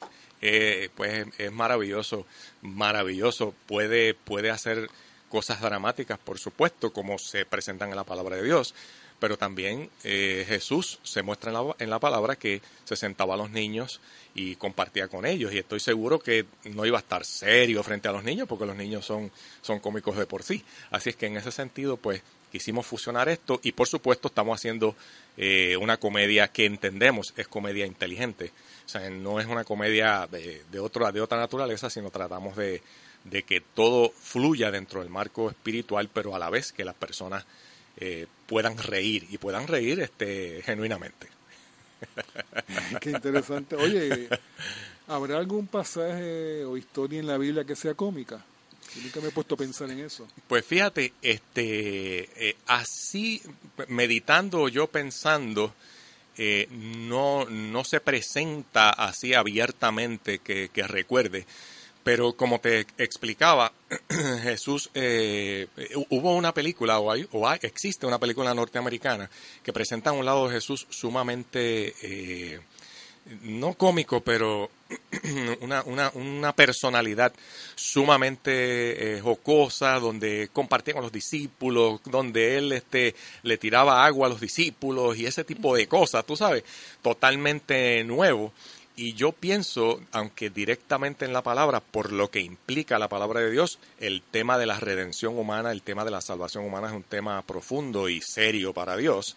eh, 0.47 0.91
pues 0.95 1.27
es 1.39 1.53
maravilloso, 1.53 2.27
maravilloso, 2.61 3.55
puede, 3.67 4.13
puede 4.13 4.51
hacer 4.51 4.91
cosas 5.31 5.63
dramáticas, 5.63 6.19
por 6.19 6.39
supuesto, 6.39 6.93
como 6.93 7.19
se 7.19 7.47
presentan 7.47 7.89
en 7.89 7.97
la 7.97 8.05
palabra 8.05 8.37
de 8.37 8.43
Dios, 8.43 8.75
pero 9.19 9.39
también 9.39 9.89
eh, 10.03 10.45
Jesús 10.47 11.01
se 11.03 11.23
muestra 11.23 11.51
en 11.51 11.55
la, 11.55 11.75
en 11.79 11.89
la 11.89 11.99
palabra 11.99 12.37
que 12.37 12.61
se 12.85 12.95
sentaba 12.95 13.35
a 13.35 13.37
los 13.39 13.51
niños 13.51 14.03
y 14.35 14.57
compartía 14.57 15.09
con 15.09 15.25
ellos. 15.25 15.51
Y 15.55 15.59
estoy 15.59 15.81
seguro 15.81 16.19
que 16.19 16.45
no 16.65 16.85
iba 16.85 16.99
a 16.99 17.01
estar 17.01 17.25
serio 17.25 17.83
frente 17.83 18.09
a 18.09 18.13
los 18.13 18.23
niños, 18.23 18.47
porque 18.47 18.67
los 18.67 18.77
niños 18.77 19.07
son, 19.07 19.33
son 19.63 19.81
cómicos 19.81 20.19
de 20.19 20.27
por 20.27 20.43
sí. 20.43 20.63
Así 20.91 21.09
es 21.09 21.17
que 21.17 21.25
en 21.25 21.39
ese 21.39 21.53
sentido, 21.53 21.97
pues 21.97 22.21
quisimos 22.55 22.87
fusionar 22.87 23.29
esto 23.29 23.59
y 23.65 23.73
por 23.73 23.89
supuesto 23.89 24.29
estamos 24.29 24.61
haciendo 24.61 24.95
eh, 25.37 25.77
una 25.77 25.97
comedia 25.97 26.47
que 26.47 26.67
entendemos 26.67 27.35
es 27.37 27.49
comedia 27.49 27.85
inteligente. 27.85 28.53
O 28.87 28.89
sea, 28.89 29.11
no 29.11 29.41
es 29.41 29.47
una 29.47 29.65
comedia 29.65 30.29
de, 30.31 30.63
de, 30.71 30.79
otra, 30.79 31.11
de 31.11 31.21
otra 31.21 31.37
naturaleza, 31.37 31.91
sino 31.91 32.11
tratamos 32.11 32.55
de, 32.55 32.81
de 33.25 33.43
que 33.43 33.61
todo 33.61 34.09
fluya 34.09 34.71
dentro 34.71 35.01
del 35.01 35.11
marco 35.11 35.51
espiritual, 35.51 36.09
pero 36.15 36.37
a 36.37 36.39
la 36.39 36.49
vez 36.49 36.71
que 36.71 36.85
las 36.85 36.95
personas 36.95 37.45
eh, 37.97 38.29
puedan 38.47 38.79
reír 38.79 39.27
y 39.31 39.39
puedan 39.39 39.67
reír 39.67 39.99
este, 39.99 40.63
genuinamente. 40.63 41.27
Qué 43.01 43.11
interesante. 43.11 43.75
Oye, 43.75 44.29
¿habrá 45.09 45.39
algún 45.39 45.67
pasaje 45.67 46.65
o 46.65 46.77
historia 46.77 47.19
en 47.19 47.27
la 47.27 47.37
Biblia 47.37 47.65
que 47.65 47.75
sea 47.75 47.95
cómica? 47.95 48.45
Nunca 49.03 49.21
me 49.21 49.29
he 49.29 49.33
puesto 49.33 49.55
a 49.55 49.59
pensar 49.59 49.91
en 49.91 50.01
eso. 50.01 50.27
Pues 50.47 50.65
fíjate, 50.65 51.13
este, 51.21 52.49
eh, 52.49 52.57
así 52.67 53.43
meditando 53.89 54.69
yo 54.69 54.87
pensando, 54.87 55.75
eh, 56.37 56.69
no, 56.71 57.45
no 57.47 57.85
se 57.85 58.01
presenta 58.01 58.91
así 58.91 59.35
abiertamente 59.35 60.39
que, 60.39 60.71
recuerde. 60.87 61.47
Pero 62.05 62.35
como 62.35 62.61
te 62.61 62.87
explicaba, 62.99 63.73
Jesús, 64.43 64.91
eh, 64.95 65.67
hubo 66.11 66.35
una 66.35 66.53
película, 66.53 66.99
o, 66.99 67.11
hay, 67.11 67.27
o 67.33 67.49
hay, 67.49 67.59
existe 67.63 68.07
una 68.07 68.19
película 68.19 68.55
norteamericana 68.55 69.29
que 69.63 69.73
presenta 69.73 70.11
a 70.11 70.13
un 70.13 70.25
lado 70.25 70.47
de 70.47 70.55
Jesús 70.55 70.87
sumamente, 70.91 72.61
no 73.43 73.73
cómico, 73.73 74.21
pero 74.21 74.71
una, 75.61 75.83
una, 75.85 76.11
una 76.15 76.53
personalidad 76.55 77.33
sumamente 77.75 79.17
eh, 79.17 79.21
jocosa, 79.21 79.99
donde 79.99 80.49
compartía 80.53 80.95
con 80.95 81.03
los 81.03 81.13
discípulos, 81.13 82.01
donde 82.05 82.59
él 82.59 82.73
este, 82.73 83.15
le 83.43 83.59
tiraba 83.59 84.05
agua 84.05 84.27
a 84.27 84.31
los 84.31 84.41
discípulos 84.41 85.17
y 85.17 85.27
ese 85.27 85.45
tipo 85.45 85.75
de 85.75 85.87
cosas, 85.87 86.25
tú 86.25 86.37
sabes, 86.37 86.65
totalmente 87.03 88.03
nuevo. 88.05 88.53
Y 88.97 89.15
yo 89.15 89.33
pienso, 89.33 90.01
aunque 90.13 90.51
directamente 90.51 91.25
en 91.25 91.33
la 91.33 91.43
palabra, 91.43 91.81
por 91.81 92.13
lo 92.13 92.31
que 92.31 92.41
implica 92.41 92.99
la 92.99 93.09
palabra 93.09 93.41
de 93.41 93.51
Dios, 93.51 93.81
el 93.99 94.23
tema 94.23 94.57
de 94.57 94.67
la 94.67 94.79
redención 94.79 95.37
humana, 95.37 95.73
el 95.73 95.83
tema 95.83 96.05
de 96.05 96.13
la 96.13 96.21
salvación 96.21 96.65
humana 96.65 96.89
es 96.89 96.93
un 96.93 97.03
tema 97.03 97.43
profundo 97.43 98.09
y 98.09 98.21
serio 98.21 98.73
para 98.73 98.97
Dios. 98.97 99.37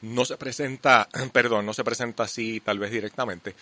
No 0.00 0.24
se 0.24 0.38
presenta, 0.38 1.06
perdón, 1.32 1.66
no 1.66 1.74
se 1.74 1.84
presenta 1.84 2.22
así 2.22 2.60
tal 2.60 2.78
vez 2.78 2.90
directamente, 2.90 3.54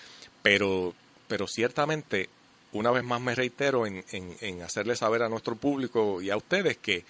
pero, 0.43 0.95
pero 1.33 1.47
ciertamente, 1.47 2.29
una 2.73 2.91
vez 2.91 3.03
más 3.05 3.19
me 3.19 3.35
reitero 3.35 3.87
en, 3.87 4.05
en, 4.13 4.37
en 4.43 4.61
hacerle 4.61 4.95
saber 4.97 5.23
a 5.23 5.31
nuestro 5.31 5.57
público 5.57 6.21
y 6.21 6.29
a 6.29 6.37
ustedes 6.37 6.77
que 6.77 7.07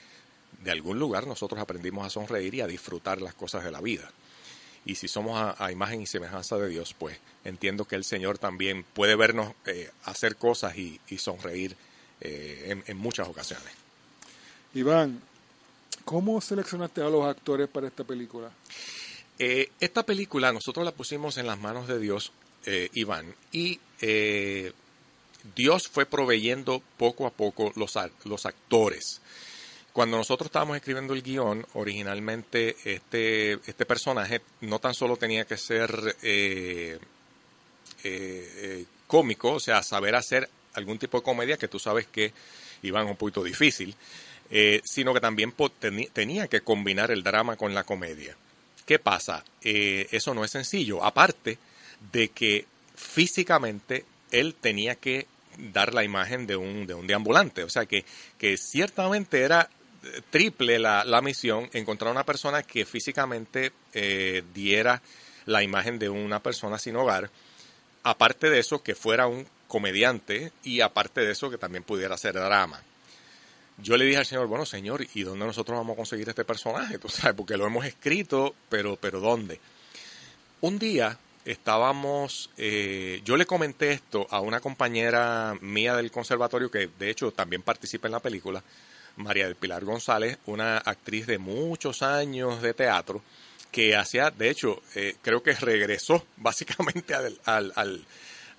de 0.63 0.71
algún 0.71 1.01
lugar 1.01 1.27
nosotros 1.27 1.61
aprendimos 1.61 2.07
a 2.07 2.11
sonreír 2.11 2.55
y 2.55 2.61
a 2.61 2.69
disfrutar 2.69 3.21
las 3.21 3.35
cosas 3.35 3.65
de 3.65 3.73
la 3.73 3.81
vida. 3.81 4.09
Y 4.85 4.95
si 4.95 5.09
somos 5.09 5.37
a, 5.41 5.57
a 5.59 5.73
imagen 5.73 6.03
y 6.03 6.07
semejanza 6.07 6.57
de 6.57 6.69
Dios, 6.69 6.95
pues 6.97 7.19
entiendo 7.43 7.85
que 7.85 7.97
el 7.97 8.05
Señor 8.05 8.39
también 8.39 8.85
puede 8.85 9.17
vernos 9.17 9.55
eh, 9.67 9.91
hacer 10.05 10.37
cosas 10.37 10.79
y, 10.79 11.01
y 11.09 11.19
sonreír 11.19 11.77
eh, 12.21 12.67
en, 12.69 12.85
en, 12.87 12.97
muchas 12.97 13.27
ocasiones. 13.27 13.73
Iván, 14.73 15.21
¿cómo 16.05 16.41
seleccionaste 16.41 17.01
a 17.01 17.09
los 17.09 17.25
actores 17.27 17.67
para 17.67 17.89
esta 17.89 18.05
película? 18.05 18.53
Eh, 19.41 19.73
esta 19.81 20.05
película 20.05 20.53
nosotros 20.53 20.85
la 20.85 20.93
pusimos 20.93 21.39
en 21.39 21.49
las 21.49 21.59
manos 21.59 21.89
de 21.89 21.99
Dios, 21.99 22.31
eh, 22.65 22.91
Iván, 22.93 23.35
y 23.51 23.81
Dios 25.55 25.89
fue 25.89 26.07
proveyendo 26.07 26.83
poco 26.97 27.27
a 27.27 27.31
poco 27.31 27.73
los, 27.77 27.97
los 28.25 28.47
actores. 28.47 29.21
Cuando 29.93 30.17
nosotros 30.17 30.47
estábamos 30.47 30.77
escribiendo 30.77 31.13
el 31.13 31.23
guion, 31.23 31.67
originalmente 31.75 32.77
este, 32.85 33.53
este 33.53 33.85
personaje 33.85 34.41
no 34.63 34.79
tan 34.79 34.95
solo 34.95 35.17
tenía 35.17 35.45
que 35.45 35.59
ser 35.59 36.17
eh, 36.23 36.99
eh, 38.05 38.53
eh, 38.57 38.85
cómico, 39.07 39.53
o 39.53 39.61
sea, 39.61 39.83
saber 39.83 40.15
hacer 40.15 40.49
algún 40.75 40.99
tipo 40.99 41.19
de 41.19 41.25
comedia 41.25 41.59
que 41.59 41.69
tú 41.69 41.79
sabes 41.79 42.07
que 42.07 42.33
iba 42.83 43.05
un 43.05 43.17
poquito 43.17 43.45
difícil, 43.45 43.95
eh, 44.51 44.81
sino 44.85 45.15
que 45.15 45.21
también 45.21 45.55
tenía 46.13 46.49
que 46.49 46.63
combinar 46.63 47.11
el 47.11 47.23
drama 47.23 47.57
con 47.57 47.75
la 47.75 47.85
comedia. 47.85 48.37
¿Qué 48.87 48.99
pasa? 48.99 49.45
Eh, 49.63 50.09
eso 50.11 50.35
no 50.35 50.45
es 50.45 50.51
sencillo, 50.51 51.05
aparte 51.05 51.59
de 52.13 52.29
que 52.29 52.67
físicamente 52.95 54.05
él 54.31 54.55
tenía 54.55 54.95
que 54.95 55.27
dar 55.59 55.93
la 55.95 56.05
imagen 56.05 56.47
de 56.47 56.57
un, 56.57 56.87
de 56.87 56.95
un 56.95 57.07
deambulante, 57.07 57.63
o 57.63 57.69
sea 57.69 57.87
que, 57.87 58.05
que 58.39 58.57
ciertamente 58.57 59.43
era 59.43 59.69
triple 60.31 60.79
la, 60.79 61.05
la 61.05 61.21
misión, 61.21 61.69
encontrar 61.73 62.11
una 62.11 62.25
persona 62.25 62.63
que 62.63 62.85
físicamente 62.85 63.73
eh, 63.93 64.43
diera 64.55 65.03
la 65.47 65.63
imagen 65.63 65.99
de 65.99 66.09
una 66.09 66.43
persona 66.43 66.79
sin 66.79 66.97
hogar, 66.97 67.31
aparte 68.03 68.51
de 68.51 68.59
eso 68.59 68.83
que 68.83 68.95
fuera 68.95 69.27
un 69.27 69.47
comediante 69.69 70.53
y 70.65 70.81
aparte 70.81 71.21
de 71.21 71.33
eso 71.33 71.51
que 71.51 71.59
también 71.59 71.85
pudiera 71.85 72.15
hacer 72.15 72.35
drama. 72.35 72.83
Yo 73.79 73.97
le 73.97 74.05
dije 74.05 74.19
al 74.19 74.27
señor, 74.27 74.47
bueno 74.47 74.67
señor, 74.67 75.07
¿y 75.15 75.23
dónde 75.23 75.47
nosotros 75.47 75.79
vamos 75.79 75.95
a 75.95 75.97
conseguir 75.97 76.29
este 76.29 76.45
personaje? 76.45 76.99
Tú 76.99 77.09
sabes, 77.09 77.35
porque 77.35 77.57
lo 77.57 77.67
hemos 77.67 77.85
escrito, 77.85 78.55
pero, 78.69 78.97
pero 78.97 79.21
¿dónde? 79.21 79.61
Un 80.61 80.79
día 80.79 81.19
estábamos, 81.45 82.51
eh, 82.57 83.21
yo 83.25 83.37
le 83.37 83.47
comenté 83.47 83.93
esto 83.93 84.27
a 84.31 84.41
una 84.41 84.61
compañera 84.61 85.55
mía 85.61 85.97
del 85.97 86.11
conservatorio 86.11 86.71
que 86.71 86.89
de 86.99 87.11
hecho 87.11 87.33
también 87.33 87.63
participa 87.63 88.09
en 88.09 88.13
la 88.13 88.21
película, 88.21 88.63
María 89.17 89.47
del 89.47 89.57
Pilar 89.57 89.85
González, 89.85 90.39
una 90.47 90.79
actriz 90.79 91.27
de 91.27 91.39
muchos 91.39 92.03
años 92.03 92.63
de 92.63 92.75
teatro, 92.75 93.23
que 93.71 93.97
hacía, 93.97 94.31
de 94.31 94.51
hecho, 94.51 94.83
eh, 94.95 95.17
creo 95.23 95.43
que 95.43 95.55
regresó 95.55 96.25
básicamente 96.37 97.15
al, 97.15 97.41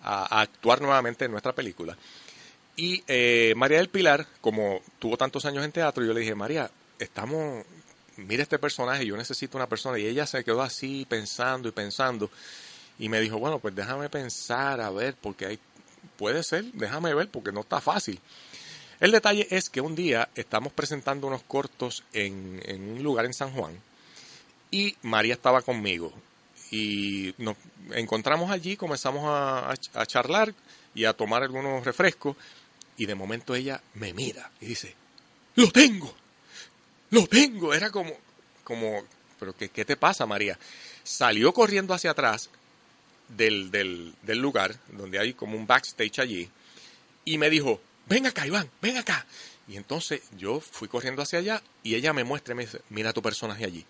a, 0.03 0.41
actuar 0.41 0.81
nuevamente 0.81 1.25
en 1.25 1.31
nuestra 1.31 1.53
película. 1.53 1.97
Y 2.75 3.03
eh, 3.07 3.53
María 3.55 3.77
del 3.77 3.89
Pilar, 3.89 4.25
como 4.41 4.81
tuvo 4.97 5.15
tantos 5.15 5.45
años 5.45 5.63
en 5.63 5.71
teatro, 5.71 6.03
yo 6.03 6.13
le 6.13 6.21
dije, 6.21 6.33
María, 6.33 6.69
estamos, 6.97 7.63
mira 8.17 8.41
este 8.41 8.57
personaje, 8.57 9.05
yo 9.05 9.15
necesito 9.15 9.57
una 9.57 9.67
persona. 9.67 9.99
Y 9.99 10.07
ella 10.07 10.25
se 10.25 10.43
quedó 10.43 10.63
así 10.63 11.05
pensando 11.07 11.69
y 11.69 11.71
pensando. 11.71 12.31
Y 13.00 13.09
me 13.09 13.19
dijo, 13.19 13.39
bueno, 13.39 13.59
pues 13.59 13.75
déjame 13.75 14.09
pensar, 14.09 14.79
a 14.81 14.89
ver, 14.89 15.15
porque 15.19 15.45
hay, 15.45 15.59
puede 16.17 16.43
ser, 16.43 16.65
déjame 16.73 17.13
ver, 17.13 17.29
porque 17.29 17.51
no 17.51 17.62
está 17.62 17.81
fácil. 17.81 18.19
El 19.00 19.12
detalle 19.12 19.47
es 19.50 19.69
que 19.69 19.81
un 19.81 19.95
día 19.95 20.29
estamos 20.35 20.71
presentando 20.71 21.27
unos 21.27 21.43
cortos 21.43 22.03
en, 22.13 22.62
en 22.65 22.93
un 22.93 23.03
lugar 23.03 23.25
en 23.25 23.33
San 23.33 23.51
Juan 23.51 23.77
y 24.71 24.95
María 25.03 25.33
estaba 25.33 25.62
conmigo. 25.62 26.12
Y 26.71 27.35
nos 27.38 27.55
encontramos 27.91 28.50
allí, 28.50 28.75
comenzamos 28.75 29.23
a, 29.25 29.71
a, 29.93 30.05
charlar 30.07 30.55
y 30.95 31.05
a 31.05 31.13
tomar 31.13 31.43
algunos 31.43 31.85
refrescos. 31.85 32.35
Y 32.97 33.05
de 33.05 33.13
momento 33.13 33.53
ella 33.53 33.81
me 33.93 34.13
mira 34.13 34.50
y 34.62 34.67
dice, 34.67 34.95
lo 35.55 35.69
tengo, 35.71 36.12
lo 37.12 37.27
tengo. 37.27 37.73
Era 37.73 37.91
como, 37.91 38.12
como, 38.63 39.03
pero 39.39 39.55
¿qué, 39.55 39.69
qué 39.69 39.85
te 39.85 39.95
pasa, 39.95 40.25
María? 40.25 40.57
Salió 41.03 41.53
corriendo 41.53 41.93
hacia 41.93 42.12
atrás 42.12 42.50
del, 43.35 43.71
del, 43.71 44.13
del 44.21 44.39
lugar, 44.39 44.75
donde 44.91 45.19
hay 45.19 45.33
como 45.33 45.57
un 45.57 45.67
backstage 45.67 46.19
allí, 46.19 46.49
y 47.25 47.37
me 47.37 47.49
dijo, 47.49 47.81
ven 48.07 48.25
acá, 48.25 48.45
Iván, 48.45 48.69
ven 48.81 48.97
acá. 48.97 49.25
Y 49.67 49.77
entonces 49.77 50.21
yo 50.37 50.59
fui 50.59 50.87
corriendo 50.87 51.21
hacia 51.21 51.39
allá 51.39 51.61
y 51.83 51.95
ella 51.95 52.11
me 52.11 52.23
muestra 52.23 52.53
y 52.53 52.57
me 52.57 52.65
dice, 52.65 52.81
mira 52.89 53.13
tu 53.13 53.21
personaje 53.21 53.63
allí. 53.63 53.85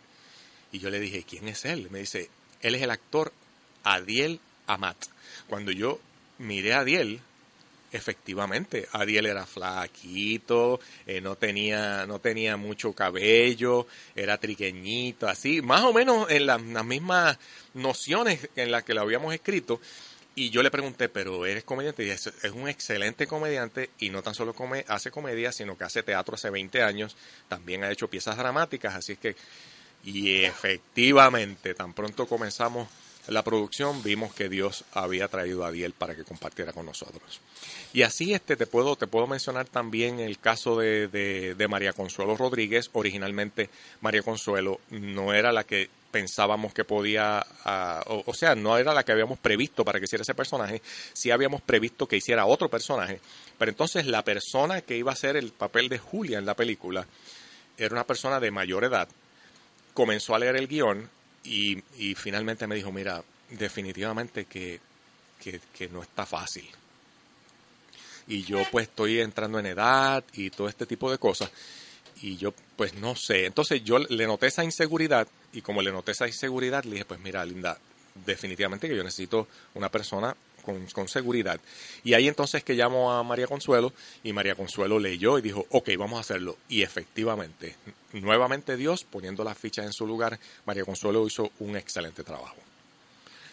Y 0.72 0.80
yo 0.80 0.90
le 0.90 1.00
dije, 1.00 1.24
¿quién 1.28 1.48
es 1.48 1.66
él? 1.66 1.90
Me 1.90 2.00
dice, 2.00 2.30
él 2.62 2.76
es 2.76 2.82
el 2.82 2.92
actor 2.92 3.34
Adiel 3.84 4.40
Amat. 4.68 4.98
Cuando 5.48 5.72
yo 5.72 6.00
miré 6.38 6.74
a 6.74 6.82
Adiel, 6.82 7.22
efectivamente, 7.94 8.88
Adiel 8.92 9.28
era 9.28 9.46
flaquito, 9.46 10.80
eh, 11.06 11.22
no, 11.22 11.36
tenía, 11.36 12.06
no 12.06 12.20
tenía 12.20 12.58
mucho 12.58 12.94
cabello, 12.94 13.88
era 14.16 14.38
triqueñito, 14.38 15.28
así, 15.28 15.62
más 15.62 15.84
o 15.84 15.94
menos 15.94 16.30
en 16.30 16.48
las, 16.48 16.62
las 16.62 16.86
mismas 16.86 17.38
nociones 17.74 18.50
en 18.56 18.72
las 18.72 18.84
que 18.84 18.94
lo 18.94 19.02
habíamos 19.02 19.34
escrito. 19.34 19.80
Y 20.36 20.50
yo 20.50 20.64
le 20.64 20.72
pregunté, 20.72 21.10
pero 21.10 21.46
eres 21.46 21.64
comediante. 21.64 22.04
Y 22.04 22.10
es, 22.10 22.26
es 22.26 22.52
un 22.52 22.68
excelente 22.68 23.28
comediante 23.28 23.92
y 24.00 24.10
no 24.10 24.24
tan 24.24 24.34
solo 24.34 24.54
come, 24.54 24.84
hace 24.88 25.12
comedia, 25.12 25.52
sino 25.52 25.78
que 25.78 25.84
hace 25.84 26.02
teatro 26.02 26.36
hace 26.36 26.50
20 26.50 26.82
años. 26.82 27.16
También 27.48 27.84
ha 27.84 27.92
hecho 27.92 28.10
piezas 28.10 28.36
dramáticas. 28.36 28.96
Así 28.96 29.12
es 29.14 29.20
que, 29.20 29.36
y 30.04 30.44
efectivamente, 30.44 31.76
tan 31.76 31.94
pronto 31.94 32.26
comenzamos 32.28 32.88
la 33.28 33.44
producción 33.44 34.04
vimos 34.04 34.34
que 34.34 34.50
Dios 34.50 34.84
había 34.94 35.28
traído 35.28 35.66
a 35.66 35.72
Diel 35.72 35.94
para 35.94 36.16
que 36.16 36.24
compartiera 36.24 36.74
con 36.74 36.86
nosotros. 36.86 37.40
Y 37.94 38.02
así 38.02 38.34
este 38.34 38.56
te 38.56 38.68
puedo, 38.68 38.96
te 38.96 39.08
puedo 39.08 39.28
mencionar 39.28 39.68
también 39.68 40.20
el 40.20 40.40
caso 40.40 40.78
de, 40.78 41.08
de, 41.08 41.68
María 41.68 41.94
Consuelo 41.94 42.36
Rodríguez. 42.36 42.90
Originalmente 42.94 43.70
María 44.02 44.24
Consuelo 44.24 44.82
no 44.90 45.34
era 45.34 45.52
la 45.52 45.64
que 45.64 45.90
pensábamos 46.12 46.74
que 46.74 46.84
podía, 46.84 47.46
ah, 47.66 48.04
o, 48.06 48.34
sea, 48.34 48.56
no 48.56 48.78
era 48.78 48.94
la 48.94 49.04
que 49.04 49.12
habíamos 49.12 49.40
previsto 49.40 49.84
para 49.84 50.00
que 50.00 50.06
hiciera 50.06 50.22
ese 50.22 50.36
personaje, 50.36 50.82
sí 51.14 51.32
habíamos 51.32 51.62
previsto 51.62 52.08
que 52.08 52.18
hiciera 52.18 52.46
otro 52.46 52.70
personaje, 52.70 53.20
pero 53.58 53.72
entonces 53.72 54.06
la 54.06 54.24
persona 54.24 54.82
que 54.82 54.96
iba 54.96 55.12
a 55.12 55.14
hacer 55.14 55.38
el 55.38 55.52
papel 55.52 55.90
de 55.90 55.98
Julia 55.98 56.38
en 56.38 56.46
la 56.46 56.54
película 56.54 57.08
era 57.80 57.96
una 57.96 58.04
persona 58.04 58.40
de 58.40 58.52
mayor 58.52 58.84
edad, 58.84 59.08
comenzó 59.96 60.36
a 60.36 60.40
leer 60.40 60.56
el 60.56 60.68
guion 60.68 61.10
y, 61.44 62.16
finalmente 62.16 62.68
me 62.68 62.76
dijo, 62.76 62.92
mira, 62.92 63.24
definitivamente 63.50 64.46
que, 64.46 64.80
que, 65.42 65.90
no 65.90 66.02
está 66.02 66.26
fácil. 66.26 66.68
Y 68.28 68.44
yo 68.44 68.64
pues 68.72 68.88
estoy 68.88 69.20
entrando 69.20 69.60
en 69.60 69.66
edad 69.66 70.24
y 70.34 70.50
todo 70.50 70.70
este 70.70 70.86
tipo 70.86 71.12
de 71.12 71.18
cosas. 71.18 71.52
Y 72.22 72.38
yo 72.38 72.54
pues 72.78 72.94
no 72.94 73.16
sé. 73.16 73.46
Entonces 73.46 73.84
yo 73.84 74.00
le 74.00 74.26
noté 74.26 74.48
esa 74.48 74.64
inseguridad 74.64 75.28
y 75.52 75.62
como 75.62 75.82
le 75.82 75.92
noté 75.92 76.14
esa 76.14 76.28
inseguridad, 76.28 76.86
le 76.86 76.92
dije, 76.92 77.06
pues 77.06 77.20
mira, 77.20 77.46
Linda, 77.46 77.78
definitivamente 78.26 78.88
que 78.88 78.96
yo 78.96 79.04
necesito 79.04 79.48
una 79.74 79.90
persona 79.90 80.36
con, 80.64 81.08
seguridad. 81.08 81.60
Y 82.04 82.14
ahí 82.14 82.28
entonces 82.28 82.64
que 82.64 82.74
llamo 82.74 83.12
a 83.12 83.24
María 83.24 83.48
Consuelo 83.48 83.94
y 84.24 84.34
María 84.34 84.56
Consuelo 84.56 85.00
leyó 85.00 85.38
y 85.38 85.42
dijo, 85.42 85.66
ok, 85.70 85.90
vamos 85.98 86.18
a 86.18 86.22
hacerlo. 86.22 86.58
Y 86.70 86.82
efectivamente, 86.82 87.76
nuevamente 88.14 88.78
Dios 88.78 89.04
poniendo 89.04 89.44
las 89.44 89.58
fichas 89.58 89.86
en 89.86 89.94
su 89.94 90.08
lugar, 90.08 90.40
María 90.66 90.86
Consuelo 90.86 91.26
hizo 91.28 91.52
un 91.60 91.76
excelente 91.76 92.24
trabajo. 92.24 92.56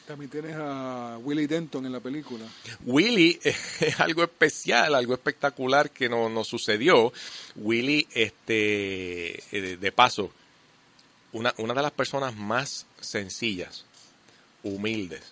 También 0.07 0.29
tienes 0.29 0.57
a 0.57 1.19
Willie 1.23 1.47
Denton 1.47 1.87
en 1.87 1.93
la 1.93 2.01
película. 2.01 2.45
Willie 2.85 3.39
es 3.45 4.01
algo 4.01 4.25
especial, 4.25 4.95
algo 4.95 5.15
espectacular 5.15 5.91
que 5.91 6.09
nos 6.09 6.31
no 6.33 6.43
sucedió. 6.43 7.13
Willie, 7.55 8.09
este, 8.13 9.39
eh, 9.57 9.77
de 9.77 9.93
paso, 9.93 10.33
una, 11.33 11.55
una 11.59 11.75
de 11.75 11.83
las 11.83 11.93
personas 11.93 12.35
más 12.35 12.87
sencillas, 13.01 13.85
humildes, 14.65 15.23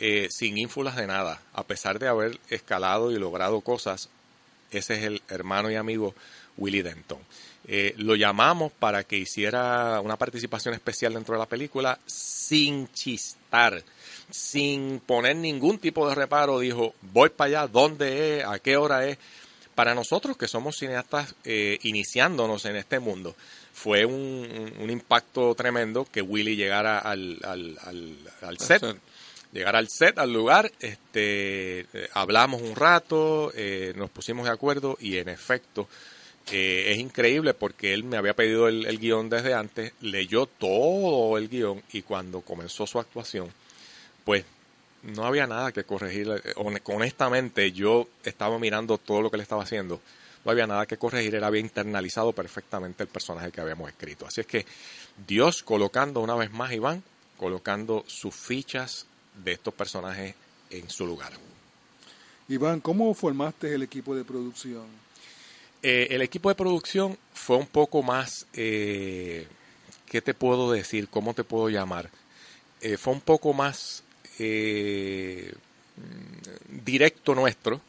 eh, 0.00 0.28
sin 0.30 0.58
ínfulas 0.58 0.96
de 0.96 1.06
nada, 1.06 1.40
a 1.52 1.64
pesar 1.64 1.98
de 1.98 2.08
haber 2.08 2.38
escalado 2.50 3.12
y 3.12 3.18
logrado 3.18 3.60
cosas, 3.60 4.08
ese 4.70 4.94
es 4.94 5.04
el 5.04 5.22
hermano 5.28 5.70
y 5.70 5.76
amigo 5.76 6.14
Willie 6.56 6.82
Denton. 6.82 7.18
Eh, 7.66 7.94
lo 7.96 8.14
llamamos 8.14 8.72
para 8.72 9.04
que 9.04 9.16
hiciera 9.16 10.00
una 10.00 10.16
participación 10.16 10.74
especial 10.74 11.14
dentro 11.14 11.34
de 11.34 11.38
la 11.38 11.46
película 11.46 11.98
sin 12.04 12.92
chistar, 12.92 13.82
sin 14.30 15.00
poner 15.00 15.36
ningún 15.36 15.78
tipo 15.78 16.06
de 16.08 16.14
reparo. 16.14 16.58
Dijo, 16.58 16.94
voy 17.00 17.30
para 17.30 17.62
allá, 17.62 17.68
¿dónde 17.68 18.40
es? 18.40 18.44
¿A 18.44 18.58
qué 18.58 18.76
hora 18.76 19.06
es? 19.06 19.16
Para 19.74 19.94
nosotros 19.94 20.36
que 20.36 20.46
somos 20.46 20.76
cineastas 20.76 21.34
eh, 21.44 21.78
iniciándonos 21.82 22.64
en 22.66 22.76
este 22.76 23.00
mundo, 23.00 23.34
fue 23.72 24.04
un, 24.04 24.88
impacto 24.88 25.54
tremendo 25.54 26.04
que 26.04 26.22
Willy 26.22 26.54
llegara 26.54 26.98
al, 26.98 27.40
al, 27.42 28.18
al, 28.42 28.58
set. 28.58 28.82
Llegar 29.54 29.76
al 29.76 29.88
set, 29.88 30.18
al 30.18 30.32
lugar, 30.32 30.72
este, 30.80 31.80
eh, 31.80 32.08
hablamos 32.12 32.60
un 32.60 32.74
rato, 32.74 33.52
eh, 33.54 33.92
nos 33.94 34.10
pusimos 34.10 34.46
de 34.46 34.50
acuerdo 34.52 34.98
y 34.98 35.18
en 35.18 35.28
efecto 35.28 35.88
eh, 36.50 36.86
es 36.88 36.98
increíble 36.98 37.54
porque 37.54 37.94
él 37.94 38.02
me 38.02 38.16
había 38.16 38.34
pedido 38.34 38.66
el, 38.66 38.84
el, 38.84 38.98
guion 38.98 39.30
desde 39.30 39.54
antes, 39.54 39.92
leyó 40.00 40.46
todo 40.46 41.38
el 41.38 41.48
guion 41.48 41.80
y 41.92 42.02
cuando 42.02 42.40
comenzó 42.40 42.84
su 42.84 42.98
actuación, 42.98 43.48
pues 44.24 44.44
no 45.04 45.24
había 45.24 45.46
nada 45.46 45.70
que 45.70 45.84
corregir. 45.84 46.28
Honestamente, 46.56 47.70
yo 47.70 48.08
estaba 48.24 48.58
mirando 48.58 48.98
todo 48.98 49.22
lo 49.22 49.30
que 49.30 49.36
él 49.36 49.42
estaba 49.42 49.62
haciendo 49.62 50.00
no 50.44 50.50
había 50.50 50.66
nada 50.66 50.84
que 50.84 50.98
corregir, 50.98 51.34
él 51.36 51.44
había 51.44 51.60
internalizado 51.60 52.32
perfectamente 52.32 53.02
el 53.02 53.08
personaje 53.08 53.50
que 53.50 53.60
habíamos 53.62 53.88
escrito. 53.88 54.26
Así 54.26 54.42
es 54.42 54.46
que 54.46 54.66
Dios 55.26 55.62
colocando 55.62 56.20
una 56.20 56.34
vez 56.34 56.52
más, 56.52 56.72
Iván, 56.72 57.02
colocando 57.38 58.04
sus 58.06 58.34
fichas 58.34 59.06
de 59.42 59.52
estos 59.52 59.74
personajes 59.74 60.34
en 60.70 60.88
su 60.90 61.06
lugar. 61.06 61.32
Iván, 62.48 62.80
¿cómo 62.80 63.12
formaste 63.14 63.74
el 63.74 63.82
equipo 63.82 64.14
de 64.14 64.24
producción? 64.24 64.84
Eh, 65.82 66.08
el 66.10 66.22
equipo 66.22 66.48
de 66.48 66.54
producción 66.54 67.18
fue 67.32 67.56
un 67.56 67.66
poco 67.66 68.02
más, 68.02 68.46
eh, 68.52 69.46
¿qué 70.06 70.22
te 70.22 70.34
puedo 70.34 70.70
decir? 70.72 71.08
¿Cómo 71.08 71.34
te 71.34 71.44
puedo 71.44 71.68
llamar? 71.68 72.10
Eh, 72.80 72.96
fue 72.96 73.12
un 73.12 73.20
poco 73.20 73.52
más 73.52 74.02
directo 76.68 77.36
nuestro 77.36 77.80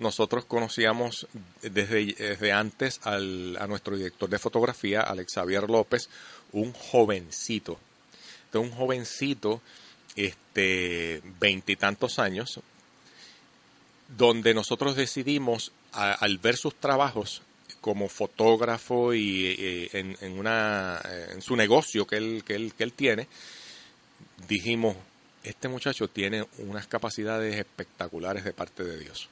nosotros 0.00 0.46
conocíamos 0.46 1.28
desde, 1.60 2.06
desde 2.14 2.52
antes 2.52 3.00
al, 3.04 3.58
a 3.60 3.66
nuestro 3.66 3.98
director 3.98 4.30
de 4.30 4.38
fotografía, 4.38 5.02
Alex 5.02 5.34
Xavier 5.34 5.68
López, 5.68 6.08
un 6.52 6.72
jovencito. 6.72 7.78
De 8.50 8.58
un 8.58 8.70
jovencito, 8.70 9.60
este, 10.16 11.22
veintitantos 11.38 12.18
años, 12.18 12.60
donde 14.16 14.54
nosotros 14.54 14.96
decidimos, 14.96 15.72
al 15.92 16.38
ver 16.38 16.56
sus 16.56 16.74
trabajos 16.74 17.42
como 17.80 18.08
fotógrafo 18.08 19.14
y, 19.14 19.88
en, 19.92 20.16
en, 20.20 20.38
una, 20.38 21.00
en 21.30 21.40
su 21.42 21.56
negocio 21.56 22.06
que, 22.06 22.16
él, 22.16 22.44
que 22.46 22.82
él 22.82 22.92
tiene, 22.92 23.28
dijimos, 24.48 24.96
este 25.42 25.68
muchacho 25.68 26.08
tiene 26.08 26.46
unas 26.58 26.86
capacidades 26.86 27.56
espectaculares 27.56 28.44
de 28.44 28.52
parte 28.52 28.84
de 28.84 28.98
Dios 28.98 29.28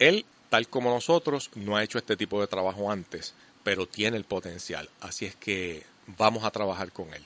él, 0.00 0.24
tal 0.48 0.66
como 0.66 0.90
nosotros, 0.90 1.50
no 1.54 1.76
ha 1.76 1.84
hecho 1.84 1.98
este 1.98 2.16
tipo 2.16 2.40
de 2.40 2.48
trabajo 2.48 2.90
antes, 2.90 3.34
pero 3.62 3.86
tiene 3.86 4.16
el 4.16 4.24
potencial. 4.24 4.90
Así 5.00 5.26
es 5.26 5.36
que 5.36 5.84
vamos 6.18 6.42
a 6.42 6.50
trabajar 6.50 6.90
con 6.90 7.14
él. 7.14 7.22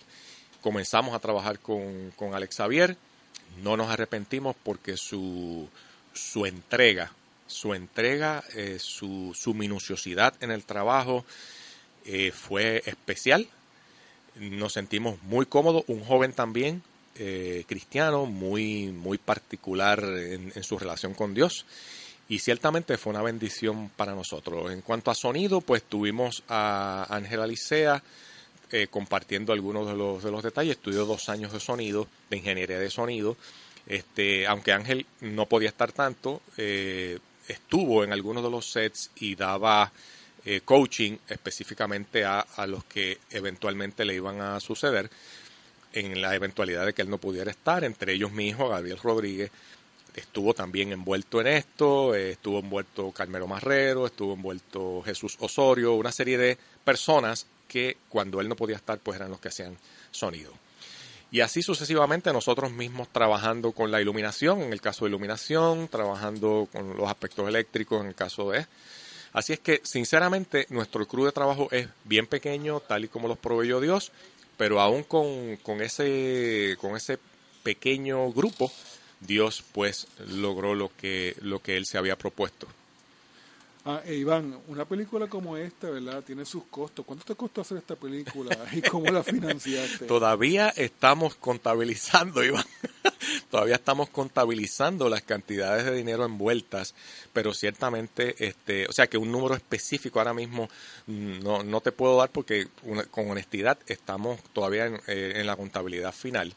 Comenzamos 0.65 1.15
a 1.15 1.19
trabajar 1.19 1.59
con, 1.59 2.11
Alex 2.33 2.57
Xavier, 2.57 2.97
no 3.63 3.77
nos 3.77 3.91
arrepentimos 3.91 4.57
porque 4.63 4.97
su, 4.97 5.69
su 6.15 6.47
entrega, 6.47 7.13
su 7.47 7.75
entrega, 7.75 8.43
eh, 8.57 8.79
su, 8.81 9.37
su, 9.39 9.53
minuciosidad 9.53 10.33
en 10.41 10.51
el 10.51 10.65
trabajo 10.65 11.27
eh, 12.07 12.33
fue 12.33 12.83
especial. 12.87 13.47
Nos 14.37 14.73
sentimos 14.73 15.23
muy 15.25 15.45
cómodos, 15.45 15.85
un 15.87 16.03
joven 16.03 16.33
también, 16.33 16.83
eh, 17.17 17.65
cristiano, 17.69 18.25
muy, 18.25 18.87
muy 18.87 19.19
particular 19.19 20.03
en 20.03 20.65
su 20.65 20.79
relación 20.79 21.13
con 21.13 21.35
Dios 21.35 21.67
y 22.27 22.39
ciertamente 22.39 22.97
fue 22.97 23.13
una 23.13 23.23
bendición 23.23 23.91
para 23.91 24.15
nosotros. 24.15 24.73
En 24.73 24.81
cuanto 24.81 25.11
a 25.11 25.15
sonido, 25.15 25.61
pues 25.61 25.83
tuvimos 25.83 26.43
a 26.49 27.07
Ángela 27.11 27.47
Licea 27.47 28.03
eh, 28.71 28.87
compartiendo 28.91 29.53
algunos 29.53 29.87
de 29.87 29.95
los, 29.95 30.23
de 30.23 30.31
los 30.31 30.43
detalles. 30.43 30.77
Estudió 30.77 31.05
dos 31.05 31.29
años 31.29 31.53
de 31.53 31.61
sonido, 31.61 32.07
de 32.31 32.37
ingeniería 32.39 32.79
de 32.79 32.91
sonido. 32.91 33.37
Este, 33.87 34.47
aunque 34.47 34.73
Ángel 34.73 35.07
no 35.21 35.47
podía 35.47 35.69
estar 35.69 35.93
tanto, 35.93 36.43
eh, 36.57 37.19
estuvo 37.49 38.05
en 38.05 38.13
algunos 38.13 38.43
de 38.43 38.51
los 38.51 38.71
sets 38.71 39.11
y 39.17 39.35
daba 39.35 39.93
eh, 40.45 40.63
coaching 40.65 41.19
específicamente 41.29 42.25
a, 42.25 42.41
a 42.41 42.67
los 42.67 42.85
que 42.85 43.19
eventualmente 43.31 44.05
le 44.05 44.15
iban 44.15 44.41
a 44.41 44.61
suceder 44.61 45.11
en 45.93 46.21
la 46.21 46.35
eventualidad 46.35 46.87
de 46.87 46.93
que 46.93 47.03
él 47.03 47.11
no 47.11 47.19
pudiera 47.19 47.51
estar, 47.51 47.85
entre 47.85 48.15
ellos 48.15 48.33
mi 48.33 48.49
hijo 48.49 48.69
Gabriel 48.69 48.99
Rodríguez, 48.99 49.51
estuvo 50.15 50.55
también 50.55 50.93
envuelto 50.93 51.41
en 51.41 51.49
esto, 51.49 52.15
eh, 52.15 52.33
estuvo 52.33 52.61
envuelto 52.61 53.11
Carmelo 53.13 53.47
Marrero, 53.47 54.07
estuvo 54.07 54.35
envuelto 54.35 55.03
Jesús 55.03 55.37
Osorio, 55.41 55.95
una 55.95 56.13
serie 56.13 56.39
de 56.39 56.59
personas 56.85 57.47
que 57.69 57.97
cuando 58.09 58.41
él 58.41 58.49
no 58.49 58.57
podía 58.57 58.77
estar, 58.77 58.99
pues 58.99 59.17
eran 59.17 59.31
los 59.31 59.41
que 59.41 59.49
hacían 59.49 59.77
sonido. 60.11 60.53
Y 61.31 61.41
así 61.41 61.63
sucesivamente 61.63 62.33
nosotros 62.33 62.71
mismos 62.71 63.09
trabajando 63.09 63.73
con 63.73 63.91
la 63.91 64.01
iluminación, 64.01 64.63
en 64.63 64.73
el 64.73 64.81
caso 64.81 65.05
de 65.05 65.09
iluminación, 65.09 65.89
trabajando 65.89 66.69
con 66.71 66.97
los 66.97 67.09
aspectos 67.09 67.49
eléctricos 67.49 68.01
en 68.01 68.09
el 68.09 68.15
caso 68.15 68.51
de... 68.51 68.67
Así 69.33 69.53
es 69.53 69.59
que, 69.59 69.81
sinceramente, 69.83 70.67
nuestro 70.71 71.05
crew 71.09 71.25
de 71.25 71.33
trabajo 71.33 71.67
es 71.73 71.89
bien 72.05 72.29
pequeño, 72.29 72.79
tal 72.79 73.05
y 73.05 73.09
como 73.09 73.27
los 73.27 73.37
proveyó 73.37 73.81
Dios, 73.81 74.13
pero 74.57 74.81
aún 74.81 75.03
con, 75.03 75.57
con, 75.57 75.83
ese, 75.83 76.77
con 76.81 76.95
ese 76.95 77.19
pequeño 77.65 78.31
grupo, 78.31 78.71
Dios 79.19 79.65
pues 79.73 80.07
logró 80.29 80.77
lo 80.77 80.93
que, 80.97 81.35
lo 81.41 81.61
que 81.61 81.77
él 81.77 81.87
se 81.87 81.99
había 81.99 82.17
propuesto. 82.17 82.69
Ah, 83.87 84.01
e 84.07 84.15
Iván, 84.15 84.59
una 84.69 84.87
película 84.87 85.27
como 85.27 85.59
esta, 85.59 85.91
¿verdad? 85.91 86.23
Tiene 86.25 86.47
sus 86.47 86.65
costos. 86.65 87.05
¿Cuánto 87.05 87.27
te 87.27 87.35
costó 87.35 87.61
hacer 87.61 87.77
esta 87.77 87.95
película 87.97 88.57
y 88.73 88.81
cómo 88.81 89.11
la 89.13 89.23
financiaste? 89.23 90.07
Todavía 90.07 90.71
estamos 90.71 91.35
contabilizando, 91.35 92.43
Iván. 92.45 92.65
Todavía 93.51 93.75
estamos 93.75 94.09
contabilizando 94.09 95.11
las 95.11 95.21
cantidades 95.21 95.85
de 95.85 95.95
dinero 95.95 96.25
envueltas, 96.25 96.95
pero 97.35 97.53
ciertamente, 97.53 98.35
este, 98.39 98.87
o 98.87 98.93
sea, 98.93 99.07
que 99.07 99.19
un 99.19 99.31
número 99.31 99.55
específico 99.55 100.19
ahora 100.19 100.33
mismo 100.33 100.71
no, 101.07 101.63
no 101.63 101.83
te 101.83 101.93
puedo 101.93 102.17
dar 102.17 102.31
porque 102.31 102.69
con 103.11 103.31
honestidad 103.31 103.79
estamos 103.87 104.41
todavía 104.55 104.87
en, 104.87 104.95
eh, 105.09 105.35
en 105.37 105.47
la 105.47 105.57
contabilidad 105.57 106.13
final 106.13 106.57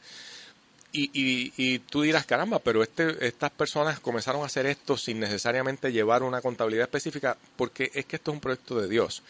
Y, 0.99 1.12
y, 1.13 1.53
y 1.57 1.77
tú 1.77 2.01
dirás, 2.01 2.25
caramba, 2.25 2.57
pero 2.57 2.81
este, 2.81 3.27
estas 3.27 3.51
personas 3.51 3.99
comenzaron 3.99 4.41
a 4.41 4.47
hacer 4.47 4.65
esto 4.65 4.97
sin 4.97 5.19
necesariamente 5.19 5.91
llevar 5.91 6.23
una 6.23 6.41
contabilidad 6.41 6.86
específica, 6.86 7.38
porque 7.55 7.91
es 7.93 8.05
que 8.05 8.15
esto 8.15 8.31
es 8.31 8.36
un 8.36 8.41
proyecto 8.41 8.81
de 8.81 8.88
Dios. 8.88 9.21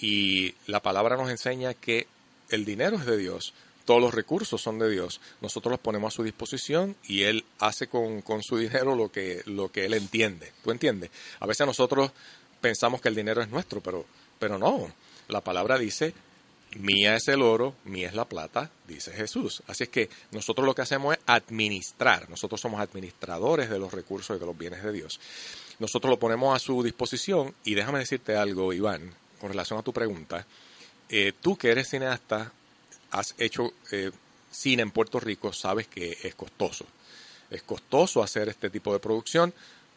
Y 0.00 0.56
la 0.66 0.80
palabra 0.80 1.16
nos 1.16 1.30
enseña 1.30 1.74
que 1.74 2.08
el 2.50 2.64
dinero 2.64 2.96
es 2.96 3.06
de 3.06 3.16
Dios, 3.16 3.54
todos 3.84 4.00
los 4.00 4.14
recursos 4.14 4.60
son 4.60 4.78
de 4.78 4.90
Dios. 4.90 5.20
Nosotros 5.40 5.70
los 5.70 5.80
ponemos 5.80 6.12
a 6.12 6.16
su 6.16 6.22
disposición 6.22 6.96
y 7.06 7.22
Él 7.22 7.44
hace 7.58 7.88
con, 7.88 8.22
su 8.42 8.56
dinero 8.56 8.94
lo 8.96 9.10
que, 9.10 9.42
lo 9.46 9.70
que 9.70 9.84
Él 9.84 9.94
entiende. 9.94 10.52
¿Tú 10.62 10.70
entiendes? 10.70 11.10
A 11.40 11.46
veces 11.46 11.66
nosotros 11.66 12.12
pensamos 12.60 13.00
que 13.00 13.08
el 13.08 13.14
dinero 13.14 13.42
es 13.42 13.48
nuestro, 13.48 13.80
pero, 13.80 14.04
pero 14.38 14.58
no. 14.58 14.92
La 15.28 15.40
palabra 15.40 15.78
dice, 15.78 16.14
mía 16.76 17.16
es 17.16 17.28
el 17.28 17.42
oro, 17.42 17.74
mía 17.84 18.08
es 18.08 18.14
la 18.14 18.24
plata, 18.24 18.70
dice 18.86 19.12
Jesús. 19.12 19.62
Así 19.66 19.84
es 19.84 19.88
que 19.88 20.08
nosotros 20.30 20.66
lo 20.66 20.74
que 20.74 20.82
hacemos 20.82 21.16
es 21.16 21.22
administrar. 21.26 22.28
Nosotros 22.30 22.60
somos 22.60 22.80
administradores 22.80 23.70
de 23.70 23.78
los 23.78 23.92
recursos 23.92 24.36
y 24.36 24.40
de 24.40 24.46
los 24.46 24.56
bienes 24.56 24.82
de 24.82 24.92
Dios. 24.92 25.20
Nosotros 25.78 26.10
lo 26.10 26.18
ponemos 26.18 26.54
a 26.54 26.58
su 26.58 26.82
disposición 26.82 27.54
y 27.64 27.74
déjame 27.74 27.98
decirte 27.98 28.36
algo, 28.36 28.72
Iván, 28.72 29.14
con 29.40 29.50
relación 29.50 29.78
a 29.78 29.82
tu 29.82 29.92
pregunta. 29.92 30.46
Eh, 31.08 31.32
tú 31.40 31.56
que 31.56 31.70
eres 31.70 31.90
cineasta, 31.90 32.52
has 33.10 33.34
hecho 33.38 33.72
eh, 33.90 34.10
cine 34.50 34.82
en 34.82 34.90
Puerto 34.90 35.20
Rico, 35.20 35.52
sabes 35.52 35.88
que 35.88 36.16
es 36.22 36.34
costoso. 36.34 36.86
Es 37.50 37.62
costoso 37.62 38.22
hacer 38.22 38.48
este 38.48 38.70
tipo 38.70 38.92
de 38.92 38.98
producción, 38.98 39.52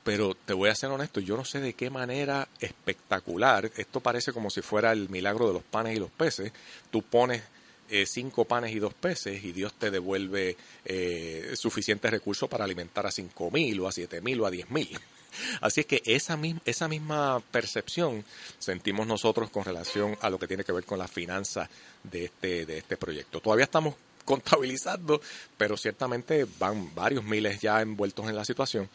pero 0.05 0.35
te 0.35 0.53
voy 0.53 0.69
a 0.69 0.75
ser 0.75 0.91
honesto, 0.91 1.19
yo 1.19 1.35
no 1.35 1.43
sé 1.43 1.59
de 1.59 1.73
qué 1.73 1.89
manera 1.89 2.47
espectacular, 2.59 3.71
esto 3.75 4.01
parece 4.01 4.31
como 4.33 4.51
si 4.51 4.61
fuera 4.61 4.91
el 4.91 5.09
milagro 5.09 5.47
de 5.47 5.53
los 5.53 5.63
panes 5.63 5.97
y 5.97 5.99
los 5.99 6.11
peces, 6.11 6.53
tú 6.91 7.01
pones 7.01 7.41
eh, 7.89 8.05
cinco 8.05 8.45
panes 8.45 8.71
y 8.75 8.77
dos 8.77 8.93
peces 8.93 9.43
y 9.43 9.51
Dios 9.51 9.73
te 9.73 9.89
devuelve 9.89 10.57
eh, 10.85 11.53
suficientes 11.55 12.11
recursos 12.11 12.47
para 12.47 12.65
alimentar 12.65 13.07
a 13.07 13.11
cinco 13.11 13.49
mil 13.49 13.79
o 13.79 13.87
a 13.87 13.91
siete 13.91 14.21
mil 14.21 14.39
o 14.41 14.45
a 14.45 14.51
diez 14.51 14.69
mil. 14.69 14.95
Así 15.61 15.81
es 15.81 15.87
que 15.87 16.03
esa, 16.05 16.37
esa 16.65 16.87
misma 16.87 17.41
percepción 17.51 18.23
sentimos 18.59 19.07
nosotros 19.07 19.49
con 19.49 19.65
relación 19.65 20.15
a 20.21 20.29
lo 20.29 20.37
que 20.37 20.47
tiene 20.47 20.63
que 20.63 20.71
ver 20.71 20.83
con 20.83 20.99
la 20.99 21.07
finanza 21.07 21.67
de 22.03 22.25
este, 22.25 22.67
de 22.67 22.77
este 22.77 22.95
proyecto. 22.95 23.41
Todavía 23.41 23.65
estamos 23.65 23.95
contabilizando, 24.23 25.19
pero 25.57 25.77
ciertamente 25.77 26.45
van 26.59 26.93
varios 26.93 27.23
miles 27.23 27.59
ya 27.59 27.81
envueltos 27.81 28.27
en 28.27 28.35
la 28.35 28.45
situación, 28.45 28.89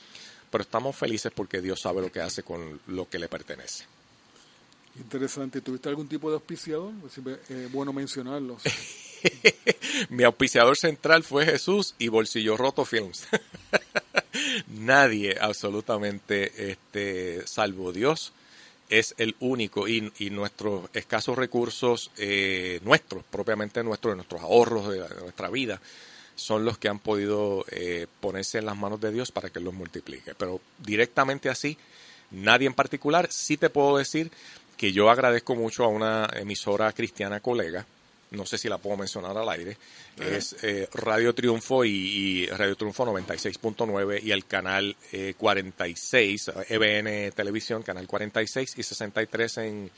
pero 0.50 0.62
estamos 0.62 0.96
felices 0.96 1.32
porque 1.34 1.60
Dios 1.60 1.80
sabe 1.80 2.02
lo 2.02 2.10
que 2.10 2.20
hace 2.20 2.42
con 2.42 2.80
lo 2.88 3.08
que 3.08 3.18
le 3.18 3.28
pertenece. 3.28 3.84
Interesante. 4.96 5.60
¿Tuviste 5.60 5.88
algún 5.88 6.08
tipo 6.08 6.28
de 6.28 6.34
auspiciador? 6.34 6.92
Eh, 7.48 7.68
bueno 7.72 7.92
mencionarlo. 7.92 8.58
Mi 10.08 10.24
auspiciador 10.24 10.76
central 10.76 11.22
fue 11.22 11.44
Jesús 11.46 11.94
y 11.98 12.08
Bolsillo 12.08 12.56
Roto 12.56 12.84
Films. 12.84 13.26
Nadie, 14.68 15.36
absolutamente, 15.40 16.70
este, 16.70 17.46
salvo 17.46 17.92
Dios, 17.92 18.32
es 18.88 19.14
el 19.18 19.36
único 19.40 19.86
y, 19.86 20.10
nuestros 20.30 20.90
escasos 20.94 21.36
recursos, 21.36 22.10
eh, 22.16 22.80
nuestros, 22.82 23.22
propiamente 23.24 23.82
nuestros, 23.84 24.16
nuestros 24.16 24.40
ahorros 24.40 24.88
de, 24.90 24.98
nuestra 25.20 25.48
vida, 25.48 25.80
son 26.40 26.64
los 26.64 26.78
que 26.78 26.88
han 26.88 26.98
podido 26.98 27.66
eh, 27.70 28.06
ponerse 28.20 28.58
en 28.58 28.64
las 28.64 28.76
manos 28.76 28.98
de 28.98 29.12
Dios 29.12 29.30
para 29.30 29.50
que 29.50 29.60
los 29.60 29.74
multiplique. 29.74 30.34
Pero 30.34 30.58
directamente 30.78 31.50
así, 31.50 31.76
nadie 32.30 32.66
en 32.66 32.72
particular, 32.72 33.28
sí 33.30 33.58
te 33.58 33.68
puedo 33.68 33.98
decir 33.98 34.30
que 34.78 34.90
yo 34.90 35.10
agradezco 35.10 35.54
mucho 35.54 35.84
a 35.84 35.88
una 35.88 36.30
emisora 36.32 36.90
cristiana 36.94 37.40
colega, 37.40 37.84
no 38.30 38.46
sé 38.46 38.56
si 38.56 38.70
la 38.70 38.78
puedo 38.78 38.96
mencionar 38.96 39.36
al 39.36 39.50
aire, 39.50 39.76
es 40.18 40.56
eh, 40.62 40.88
Radio 40.94 41.34
Triunfo 41.34 41.84
y, 41.84 42.46
Radio 42.46 42.74
Triunfo 42.74 43.04
96.9 43.04 44.22
y 44.22 44.30
el 44.30 44.46
canal 44.46 44.96
46, 45.36 46.48
eh, 46.48 46.52
EBN 46.70 47.32
Televisión, 47.32 47.82
canal 47.82 48.06
46 48.06 48.74
y 48.78 48.82
63 48.82 49.58
en, 49.58 49.90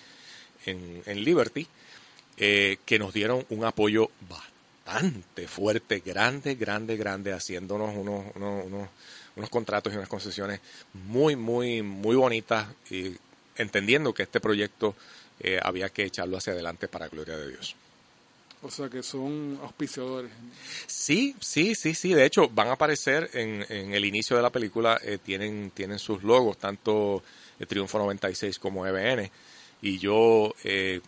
en, 0.66 1.24
Liberty, 1.24 1.68
eh, 2.36 2.78
que 2.84 2.98
nos 2.98 3.12
dieron 3.12 3.46
un 3.50 3.64
apoyo 3.64 4.10
bastante 4.28 4.51
fuerte, 5.48 6.00
grande, 6.00 6.54
grande, 6.54 6.96
grande, 6.96 7.32
haciéndonos 7.32 7.94
unos, 7.94 8.24
unos, 8.34 8.88
unos 9.36 9.50
contratos 9.50 9.92
y 9.92 9.96
unas 9.96 10.08
concesiones 10.08 10.60
muy, 10.92 11.36
muy, 11.36 11.82
muy 11.82 12.16
bonitas 12.16 12.68
y 12.90 13.16
entendiendo 13.56 14.12
que 14.12 14.24
este 14.24 14.40
proyecto 14.40 14.94
había 15.62 15.88
que 15.88 16.04
echarlo 16.04 16.36
hacia 16.36 16.52
adelante 16.52 16.88
para 16.88 17.08
gloria 17.08 17.36
de 17.36 17.48
Dios. 17.48 17.74
O 18.62 18.70
sea 18.70 18.88
que 18.88 19.02
son 19.02 19.58
auspiciadores. 19.60 20.30
Sí, 20.86 21.34
sí, 21.40 21.74
sí, 21.74 21.94
sí. 21.94 22.14
De 22.14 22.24
hecho, 22.24 22.48
van 22.48 22.68
a 22.68 22.72
aparecer 22.72 23.28
en, 23.34 23.66
en 23.68 23.92
el 23.92 24.04
inicio 24.04 24.36
de 24.36 24.42
la 24.42 24.50
película, 24.50 25.00
eh, 25.02 25.18
tienen, 25.22 25.72
tienen 25.74 25.98
sus 25.98 26.22
logos, 26.22 26.58
tanto 26.58 27.24
el 27.58 27.66
Triunfo 27.66 27.98
96 27.98 28.60
como 28.60 28.86
EBN. 28.86 29.28
Y 29.82 29.98
yo 29.98 30.54
eh, 30.62 31.00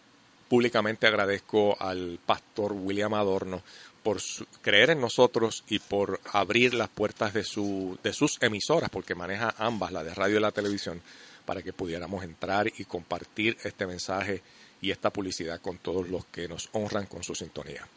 públicamente 0.54 1.08
agradezco 1.08 1.76
al 1.80 2.20
pastor 2.24 2.74
William 2.74 3.12
Adorno 3.14 3.60
por 4.04 4.20
creer 4.62 4.90
en 4.90 5.00
nosotros 5.00 5.64
y 5.68 5.80
por 5.80 6.20
abrir 6.32 6.74
las 6.74 6.88
puertas 6.88 7.34
de, 7.34 7.42
su, 7.42 7.98
de 8.04 8.12
sus 8.12 8.40
emisoras, 8.40 8.88
porque 8.88 9.16
maneja 9.16 9.52
ambas, 9.58 9.90
la 9.90 10.04
de 10.04 10.14
radio 10.14 10.36
y 10.36 10.40
la 10.40 10.52
televisión, 10.52 11.02
para 11.44 11.60
que 11.60 11.72
pudiéramos 11.72 12.22
entrar 12.22 12.68
y 12.68 12.84
compartir 12.84 13.56
este 13.64 13.84
mensaje 13.84 14.42
y 14.80 14.92
esta 14.92 15.10
publicidad 15.10 15.60
con 15.60 15.78
todos 15.78 16.08
los 16.08 16.24
que 16.26 16.46
nos 16.46 16.68
honran 16.70 17.06
con 17.06 17.24
su 17.24 17.34
sintonía. 17.34 17.88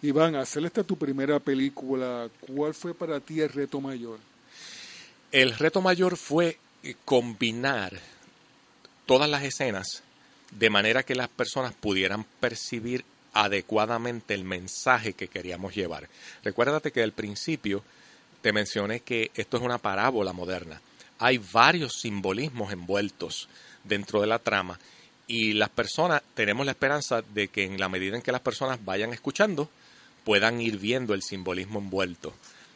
Iván, 0.00 0.36
hacer 0.36 0.64
esta 0.64 0.82
tu 0.82 0.96
primera 0.96 1.38
película, 1.38 2.30
¿cuál 2.40 2.72
fue 2.72 2.94
para 2.94 3.20
ti 3.20 3.42
el 3.42 3.50
reto 3.50 3.78
mayor? 3.78 4.18
El 5.32 5.52
reto 5.54 5.82
mayor 5.82 6.16
fue 6.16 6.56
combinar 7.04 7.92
todas 9.04 9.28
las 9.28 9.42
escenas 9.42 10.02
de 10.50 10.70
manera 10.70 11.02
que 11.02 11.14
las 11.14 11.28
personas 11.28 11.72
pudieran 11.74 12.24
percibir 12.40 13.04
adecuadamente 13.32 14.34
el 14.34 14.44
mensaje 14.44 15.12
que 15.12 15.28
queríamos 15.28 15.74
llevar. 15.74 16.08
Recuérdate 16.42 16.90
que 16.90 17.02
al 17.02 17.12
principio 17.12 17.82
te 18.42 18.52
mencioné 18.52 19.00
que 19.00 19.30
esto 19.34 19.56
es 19.56 19.62
una 19.62 19.78
parábola 19.78 20.32
moderna. 20.32 20.80
Hay 21.18 21.38
varios 21.38 22.00
simbolismos 22.00 22.72
envueltos 22.72 23.48
dentro 23.84 24.20
de 24.20 24.26
la 24.26 24.38
trama 24.38 24.78
y 25.26 25.52
las 25.52 25.68
personas 25.68 26.22
tenemos 26.34 26.66
la 26.66 26.72
esperanza 26.72 27.22
de 27.22 27.48
que 27.48 27.64
en 27.64 27.78
la 27.78 27.88
medida 27.88 28.16
en 28.16 28.22
que 28.22 28.32
las 28.32 28.40
personas 28.40 28.84
vayan 28.84 29.12
escuchando, 29.12 29.68
puedan 30.24 30.60
ir 30.60 30.78
viendo 30.78 31.14
el 31.14 31.22
simbolismo 31.22 31.78
envuelto 31.78 32.34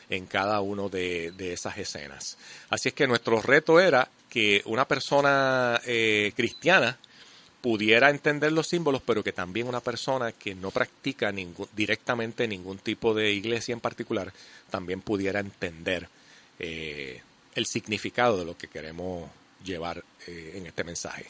en 0.09 0.27
cada 0.27 0.61
una 0.61 0.89
de, 0.89 1.53
esas 1.53 1.79
escenas. 1.79 2.39
Así 2.71 2.91
es 2.91 2.95
que 2.95 3.07
nuestro 3.07 3.43
reto 3.43 3.81
era 3.81 4.09
que 4.29 4.63
una 4.67 4.87
persona 4.87 5.81
eh, 5.85 6.33
cristiana 6.37 6.99
pudiera 7.65 8.11
entender 8.11 8.53
los 8.53 8.67
símbolos, 8.67 9.01
pero 9.01 9.25
que 9.25 9.33
también 9.33 9.67
una 9.67 9.81
persona 9.81 10.33
que 10.33 10.55
no 10.55 10.71
practica 10.71 11.33
ningún, 11.33 11.67
directamente 11.75 12.47
ningún 12.47 12.77
tipo 12.77 13.15
de 13.15 13.33
iglesia 13.33 13.73
en 13.73 13.81
particular, 13.81 14.35
también 14.69 15.01
pudiera 15.01 15.41
entender 15.41 16.07
eh, 16.59 17.23
el 17.55 17.65
significado 17.65 18.37
de 18.37 18.45
lo 18.45 18.55
que 18.55 18.69
queremos 18.69 19.31
llevar 19.65 20.05
eh, 20.27 20.57
en 20.57 20.67
este 20.67 20.85
mensaje. 20.85 21.25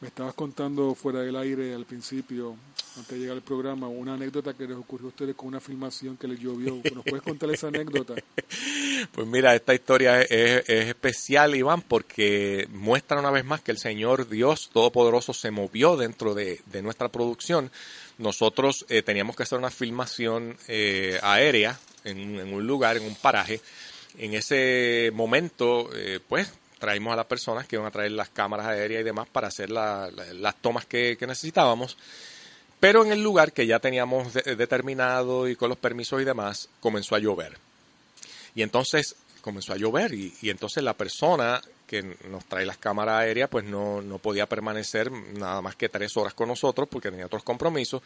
Me 0.00 0.06
estabas 0.06 0.34
contando 0.34 0.94
fuera 0.94 1.18
del 1.18 1.34
aire 1.34 1.74
al 1.74 1.84
principio, 1.84 2.54
antes 2.96 3.10
de 3.10 3.18
llegar 3.18 3.34
al 3.34 3.42
programa, 3.42 3.88
una 3.88 4.14
anécdota 4.14 4.54
que 4.54 4.68
les 4.68 4.76
ocurrió 4.76 5.06
a 5.06 5.08
ustedes 5.08 5.34
con 5.34 5.48
una 5.48 5.58
filmación 5.58 6.16
que 6.16 6.28
les 6.28 6.38
llovió. 6.38 6.80
¿Nos 6.94 7.04
puedes 7.04 7.22
contar 7.22 7.50
esa 7.50 7.66
anécdota? 7.66 8.14
Pues 9.12 9.26
mira, 9.26 9.54
esta 9.54 9.74
historia 9.74 10.20
es, 10.22 10.68
especial, 10.68 11.54
Iván, 11.54 11.82
porque 11.82 12.66
muestra 12.70 13.18
una 13.18 13.30
vez 13.30 13.44
más 13.44 13.60
que 13.60 13.70
el 13.70 13.78
Señor 13.78 14.28
Dios 14.28 14.70
Todopoderoso 14.72 15.32
se 15.32 15.50
movió 15.50 15.96
dentro 15.96 16.34
de, 16.34 16.60
nuestra 16.82 17.08
producción. 17.08 17.70
Nosotros 18.18 18.84
eh, 18.88 19.02
teníamos 19.02 19.36
que 19.36 19.44
hacer 19.44 19.58
una 19.58 19.70
filmación 19.70 20.56
eh, 20.68 21.18
aérea 21.22 21.78
en, 22.04 22.52
un 22.52 22.66
lugar, 22.66 22.96
en 22.96 23.04
un 23.04 23.14
paraje. 23.14 23.60
En 24.18 24.34
ese 24.34 25.10
momento, 25.14 25.88
eh, 25.94 26.20
pues 26.28 26.52
traímos 26.78 27.12
a 27.12 27.16
las 27.16 27.26
personas 27.26 27.66
que 27.66 27.76
iban 27.76 27.86
a 27.86 27.90
traer 27.90 28.12
las 28.12 28.30
cámaras 28.30 28.66
aéreas 28.66 29.02
y 29.02 29.04
demás 29.04 29.28
para 29.28 29.48
hacer 29.48 29.70
las 29.70 30.56
tomas 30.60 30.86
que, 30.86 31.16
necesitábamos. 31.20 31.96
Pero 32.78 33.04
en 33.04 33.12
el 33.12 33.22
lugar 33.22 33.52
que 33.52 33.66
ya 33.66 33.78
teníamos 33.78 34.32
determinado 34.32 35.48
y 35.48 35.56
con 35.56 35.68
los 35.68 35.78
permisos 35.78 36.20
y 36.22 36.24
demás, 36.24 36.70
comenzó 36.80 37.14
a 37.14 37.18
llover. 37.18 37.69
Y 38.54 38.62
entonces 38.62 39.16
comenzó 39.40 39.72
a 39.72 39.76
llover 39.76 40.12
y, 40.14 40.34
entonces 40.42 40.82
la 40.82 40.94
persona 40.94 41.60
que 41.86 42.02
nos 42.28 42.44
trae 42.44 42.64
las 42.64 42.78
cámaras 42.78 43.20
aéreas, 43.20 43.48
pues 43.48 43.64
no, 43.64 44.00
no 44.00 44.18
podía 44.18 44.46
permanecer 44.46 45.10
nada 45.10 45.60
más 45.60 45.74
que 45.74 45.88
tres 45.88 46.16
horas 46.16 46.34
con 46.34 46.46
nosotros 46.46 46.88
porque 46.88 47.10
tenía 47.10 47.26
otros 47.26 47.42
compromisos. 47.42 48.00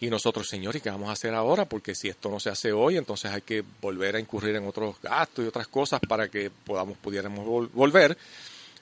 Y 0.00 0.08
nosotros, 0.08 0.48
señor, 0.48 0.76
¿y 0.76 0.80
qué 0.80 0.88
vamos 0.88 1.10
a 1.10 1.12
hacer 1.12 1.34
ahora? 1.34 1.66
Porque 1.66 1.94
si 1.94 2.08
esto 2.08 2.30
no 2.30 2.40
se 2.40 2.48
hace 2.48 2.72
hoy, 2.72 2.96
entonces 2.96 3.30
hay 3.30 3.42
que 3.42 3.62
volver 3.82 4.16
a 4.16 4.20
incurrir 4.20 4.56
en 4.56 4.66
otros 4.66 4.96
gastos 5.02 5.44
y 5.44 5.48
otras 5.48 5.68
cosas 5.68 6.00
para 6.08 6.28
que 6.28 6.50
podamos, 6.50 6.96
pudiéramos 6.96 7.70
volver. 7.74 8.16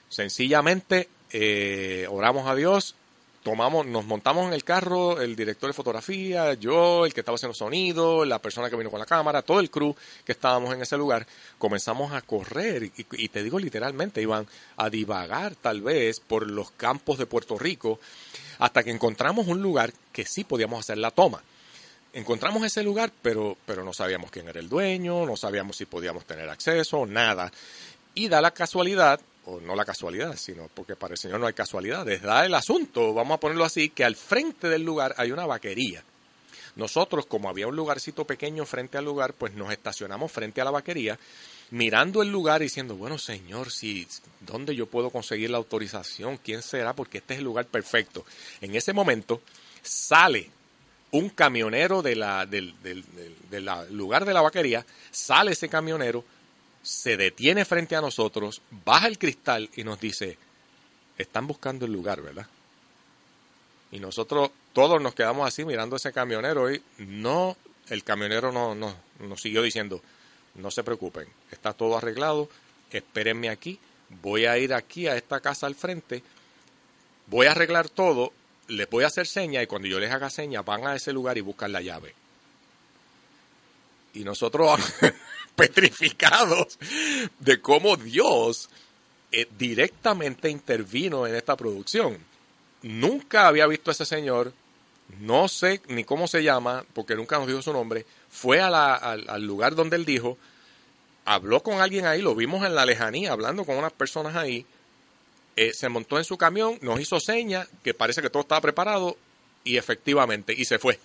Sencillamente, 0.07 1.09
eh, 1.31 2.07
oramos 2.09 2.47
a 2.47 2.55
Dios, 2.55 2.95
tomamos, 3.43 3.85
nos 3.85 4.05
montamos 4.05 4.47
en 4.47 4.53
el 4.53 4.63
carro, 4.63 5.21
el 5.21 5.35
director 5.35 5.69
de 5.69 5.73
fotografía, 5.73 6.53
yo, 6.53 7.05
el 7.05 7.13
que 7.13 7.21
estaba 7.21 7.35
haciendo 7.35 7.53
sonido, 7.53 8.25
la 8.25 8.39
persona 8.39 8.69
que 8.69 8.75
vino 8.75 8.89
con 8.89 8.99
la 8.99 9.05
cámara, 9.05 9.41
todo 9.41 9.59
el 9.59 9.69
crew 9.69 9.95
que 10.25 10.33
estábamos 10.33 10.73
en 10.73 10.81
ese 10.81 10.97
lugar, 10.97 11.25
comenzamos 11.57 12.13
a 12.13 12.21
correr 12.21 12.91
y, 12.95 13.29
te 13.29 13.43
digo 13.43 13.59
literalmente, 13.59 14.21
iban 14.21 14.47
a 14.75 14.89
divagar 14.89 15.55
tal 15.55 15.81
vez 15.81 16.19
por 16.19 16.49
los 16.49 16.71
campos 16.71 17.17
de 17.17 17.25
Puerto 17.25 17.57
Rico 17.57 17.99
hasta 18.59 18.83
que 18.83 18.91
encontramos 18.91 19.47
un 19.47 19.61
lugar 19.61 19.93
que 20.11 20.25
sí 20.25 20.43
podíamos 20.43 20.79
hacer 20.79 20.97
la 20.97 21.11
toma. 21.11 21.41
Encontramos 22.13 22.63
ese 22.63 22.83
lugar, 22.83 23.11
pero, 23.21 23.57
pero 23.65 23.83
no 23.83 23.93
sabíamos 23.93 24.31
quién 24.31 24.47
era 24.47 24.59
el 24.59 24.69
dueño, 24.69 25.25
no 25.25 25.37
sabíamos 25.37 25.77
si 25.77 25.85
podíamos 25.85 26.25
tener 26.25 26.49
acceso, 26.49 27.05
nada. 27.05 27.51
Y 28.15 28.27
da 28.27 28.41
la 28.41 28.51
casualidad 28.51 29.19
o 29.47 29.61
no 29.61 29.75
la 29.75 29.85
casualidad, 29.85 30.35
sino 30.35 30.69
porque 30.73 30.95
para 30.95 31.13
el 31.13 31.17
Señor 31.17 31.39
no 31.39 31.47
hay 31.47 31.53
casualidades, 31.53 32.21
da 32.21 32.45
el 32.45 32.53
asunto, 32.53 33.13
vamos 33.13 33.35
a 33.35 33.39
ponerlo 33.39 33.63
así, 33.63 33.89
que 33.89 34.03
al 34.03 34.15
frente 34.15 34.67
del 34.67 34.83
lugar 34.83 35.15
hay 35.17 35.31
una 35.31 35.45
vaquería. 35.45 36.03
Nosotros, 36.75 37.25
como 37.25 37.49
había 37.49 37.67
un 37.67 37.75
lugarcito 37.75 38.25
pequeño 38.25 38.65
frente 38.65 38.97
al 38.97 39.05
lugar, 39.05 39.33
pues 39.33 39.53
nos 39.53 39.71
estacionamos 39.71 40.31
frente 40.31 40.61
a 40.61 40.65
la 40.65 40.71
vaquería, 40.71 41.17
mirando 41.71 42.21
el 42.21 42.31
lugar 42.31 42.61
y 42.61 42.65
diciendo, 42.65 42.95
bueno, 42.95 43.17
Señor, 43.17 43.71
si, 43.71 44.05
¿dónde 44.41 44.75
yo 44.75 44.85
puedo 44.85 45.09
conseguir 45.09 45.49
la 45.49 45.57
autorización? 45.57 46.37
¿Quién 46.37 46.61
será? 46.61 46.93
Porque 46.93 47.19
este 47.19 47.33
es 47.33 47.39
el 47.39 47.45
lugar 47.45 47.65
perfecto. 47.65 48.25
En 48.61 48.75
ese 48.75 48.93
momento 48.93 49.41
sale 49.81 50.51
un 51.11 51.29
camionero 51.29 52.01
de 52.01 52.15
la, 52.15 52.45
del, 52.45 52.75
lugar 53.91 54.25
de 54.25 54.33
la 54.33 54.41
vaquería, 54.41 54.85
sale 55.09 55.53
ese 55.53 55.69
camionero, 55.69 56.23
se 56.87 57.17
detiene 57.17 57.65
frente 57.65 57.97
a 57.97 58.01
nosotros, 58.01 58.61
baja 58.85 59.07
el 59.07 59.19
cristal 59.19 59.69
y 59.75 59.83
nos 59.83 59.99
dice, 59.99 60.37
están 61.17 61.45
buscando 61.45 61.85
el 61.85 61.91
lugar, 61.91 62.21
¿verdad? 62.21 62.47
Y 63.91 63.99
nosotros 63.99 64.51
todos 64.71 65.01
nos 65.01 65.13
quedamos 65.13 65.45
así 65.45 65.65
mirando 65.65 65.97
ese 65.97 66.13
camionero 66.13 66.73
y 66.73 66.81
no, 66.99 67.57
el 67.89 68.05
camionero 68.05 68.53
no, 68.53 68.73
no, 68.73 68.95
nos 69.19 69.41
siguió 69.41 69.61
diciendo, 69.63 70.01
no 70.55 70.71
se 70.71 70.81
preocupen, 70.85 71.27
está 71.51 71.73
todo 71.73 71.97
arreglado, 71.97 72.47
espérenme 72.89 73.49
aquí, 73.49 73.77
voy 74.21 74.45
a 74.45 74.57
ir 74.57 74.73
aquí 74.73 75.07
a 75.07 75.17
esta 75.17 75.41
casa 75.41 75.67
al 75.67 75.75
frente, 75.75 76.23
voy 77.25 77.47
a 77.47 77.51
arreglar 77.51 77.89
todo, 77.89 78.31
les 78.69 78.89
voy 78.89 79.03
a 79.03 79.07
hacer 79.07 79.27
seña 79.27 79.61
y 79.61 79.67
cuando 79.67 79.89
yo 79.89 79.99
les 79.99 80.11
haga 80.11 80.29
seña 80.29 80.61
van 80.61 80.87
a 80.87 80.95
ese 80.95 81.11
lugar 81.11 81.37
y 81.37 81.41
buscan 81.41 81.73
la 81.73 81.81
llave. 81.81 82.15
Y 84.13 84.23
nosotros 84.23 84.79
petrificados 85.57 86.77
de 87.39 87.59
cómo 87.59 87.97
Dios 87.97 88.69
eh, 89.31 89.47
directamente 89.57 90.49
intervino 90.49 91.25
en 91.25 91.35
esta 91.35 91.57
producción. 91.57 92.17
Nunca 92.83 93.47
había 93.47 93.65
visto 93.65 93.89
a 93.89 93.93
ese 93.93 94.05
señor, 94.05 94.53
no 95.19 95.47
sé 95.47 95.81
ni 95.87 96.03
cómo 96.03 96.27
se 96.27 96.43
llama, 96.43 96.85
porque 96.93 97.15
nunca 97.15 97.39
nos 97.39 97.47
dijo 97.47 97.61
su 97.63 97.73
nombre, 97.73 98.05
fue 98.29 98.61
al, 98.61 98.75
al 98.75 99.43
lugar 99.43 99.73
donde 99.73 99.95
él 99.95 100.05
dijo, 100.05 100.37
habló 101.25 101.63
con 101.63 101.81
alguien 101.81 102.05
ahí, 102.05 102.21
lo 102.21 102.35
vimos 102.35 102.63
en 102.63 102.75
la 102.75 102.85
lejanía, 102.85 103.31
hablando 103.31 103.65
con 103.65 103.77
unas 103.77 103.93
personas 103.93 104.35
ahí, 104.35 104.63
eh, 105.55 105.73
se 105.73 105.89
montó 105.89 106.19
en 106.19 106.23
su 106.23 106.37
camión, 106.37 106.77
nos 106.81 107.01
hizo 107.01 107.19
señas, 107.19 107.67
que 107.83 107.95
parece 107.95 108.21
que 108.21 108.29
todo 108.29 108.41
estaba 108.41 108.61
preparado, 108.61 109.17
y 109.63 109.77
efectivamente, 109.77 110.53
y 110.55 110.65
se 110.65 110.77
fue. 110.77 110.99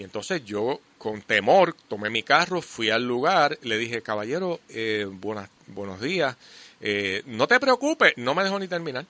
Y 0.00 0.02
entonces 0.02 0.42
yo, 0.46 0.80
con 0.96 1.20
temor, 1.20 1.76
tomé 1.86 2.08
mi 2.08 2.22
carro, 2.22 2.62
fui 2.62 2.88
al 2.88 3.06
lugar, 3.06 3.58
le 3.60 3.76
dije, 3.76 4.00
caballero, 4.00 4.58
eh, 4.70 5.06
buenas, 5.06 5.50
buenos 5.66 6.00
días, 6.00 6.36
eh, 6.80 7.22
no 7.26 7.46
te 7.46 7.60
preocupes, 7.60 8.14
no 8.16 8.34
me 8.34 8.42
dejó 8.42 8.58
ni 8.58 8.66
terminar. 8.66 9.04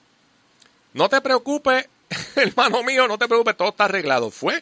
No 0.93 1.07
te 1.07 1.21
preocupes, 1.21 1.87
hermano 2.35 2.83
mío, 2.83 3.07
no 3.07 3.17
te 3.17 3.29
preocupes, 3.29 3.55
todo 3.55 3.69
está 3.69 3.85
arreglado. 3.85 4.31
Fue, 4.31 4.61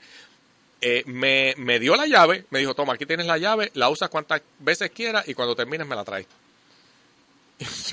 eh, 0.82 1.02
me, 1.08 1.56
me 1.58 1.80
dio 1.80 1.96
la 1.96 2.06
llave, 2.06 2.46
me 2.52 2.60
dijo, 2.60 2.76
toma, 2.76 2.94
aquí 2.94 3.08
tienes 3.08 3.26
la 3.26 3.40
llave, 3.40 3.72
la 3.74 3.90
usas 3.90 4.10
cuantas 4.10 4.44
veces 4.60 4.92
quieras 4.92 5.28
y 5.28 5.34
cuando 5.34 5.56
termines 5.56 5.88
me 5.88 5.96
la 5.96 6.06
traes. 6.06 6.28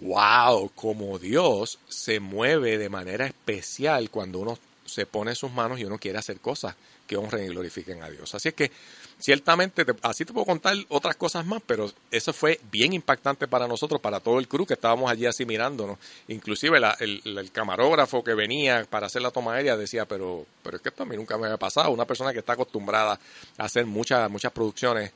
wow, 0.00 0.70
como 0.74 1.18
Dios 1.18 1.78
se 1.90 2.20
mueve 2.20 2.78
de 2.78 2.88
manera 2.88 3.26
especial 3.26 4.08
cuando 4.08 4.38
uno 4.38 4.58
se 4.88 5.06
pone 5.06 5.32
en 5.32 5.36
sus 5.36 5.52
manos 5.52 5.78
y 5.78 5.84
uno 5.84 5.98
quiere 5.98 6.18
hacer 6.18 6.40
cosas 6.40 6.74
que 7.06 7.16
honren 7.16 7.44
y 7.44 7.48
glorifiquen 7.48 8.02
a 8.02 8.10
Dios. 8.10 8.34
Así 8.34 8.48
es 8.48 8.54
que 8.54 8.70
ciertamente, 9.18 9.84
te, 9.84 9.94
así 10.02 10.24
te 10.24 10.32
puedo 10.32 10.46
contar 10.46 10.76
otras 10.88 11.16
cosas 11.16 11.46
más, 11.46 11.62
pero 11.64 11.90
eso 12.10 12.32
fue 12.32 12.60
bien 12.70 12.92
impactante 12.92 13.48
para 13.48 13.66
nosotros, 13.66 14.00
para 14.00 14.20
todo 14.20 14.38
el 14.38 14.48
crew 14.48 14.66
que 14.66 14.74
estábamos 14.74 15.10
allí 15.10 15.26
así 15.26 15.44
mirándonos. 15.44 15.98
Inclusive 16.28 16.80
la, 16.80 16.96
el, 17.00 17.22
el, 17.24 17.50
camarógrafo 17.50 18.22
que 18.22 18.34
venía 18.34 18.84
para 18.88 19.06
hacer 19.06 19.22
la 19.22 19.30
toma 19.30 19.54
aérea 19.54 19.76
decía, 19.76 20.06
pero, 20.06 20.46
pero 20.62 20.76
es 20.76 20.82
que 20.82 20.90
esto 20.90 21.02
a 21.02 21.06
mí 21.06 21.16
nunca 21.16 21.38
me 21.38 21.46
había 21.46 21.58
pasado. 21.58 21.90
Una 21.90 22.04
persona 22.04 22.32
que 22.32 22.40
está 22.40 22.54
acostumbrada 22.54 23.18
a 23.56 23.64
hacer 23.64 23.86
muchas, 23.86 24.30
muchas 24.30 24.52
producciones 24.52 25.12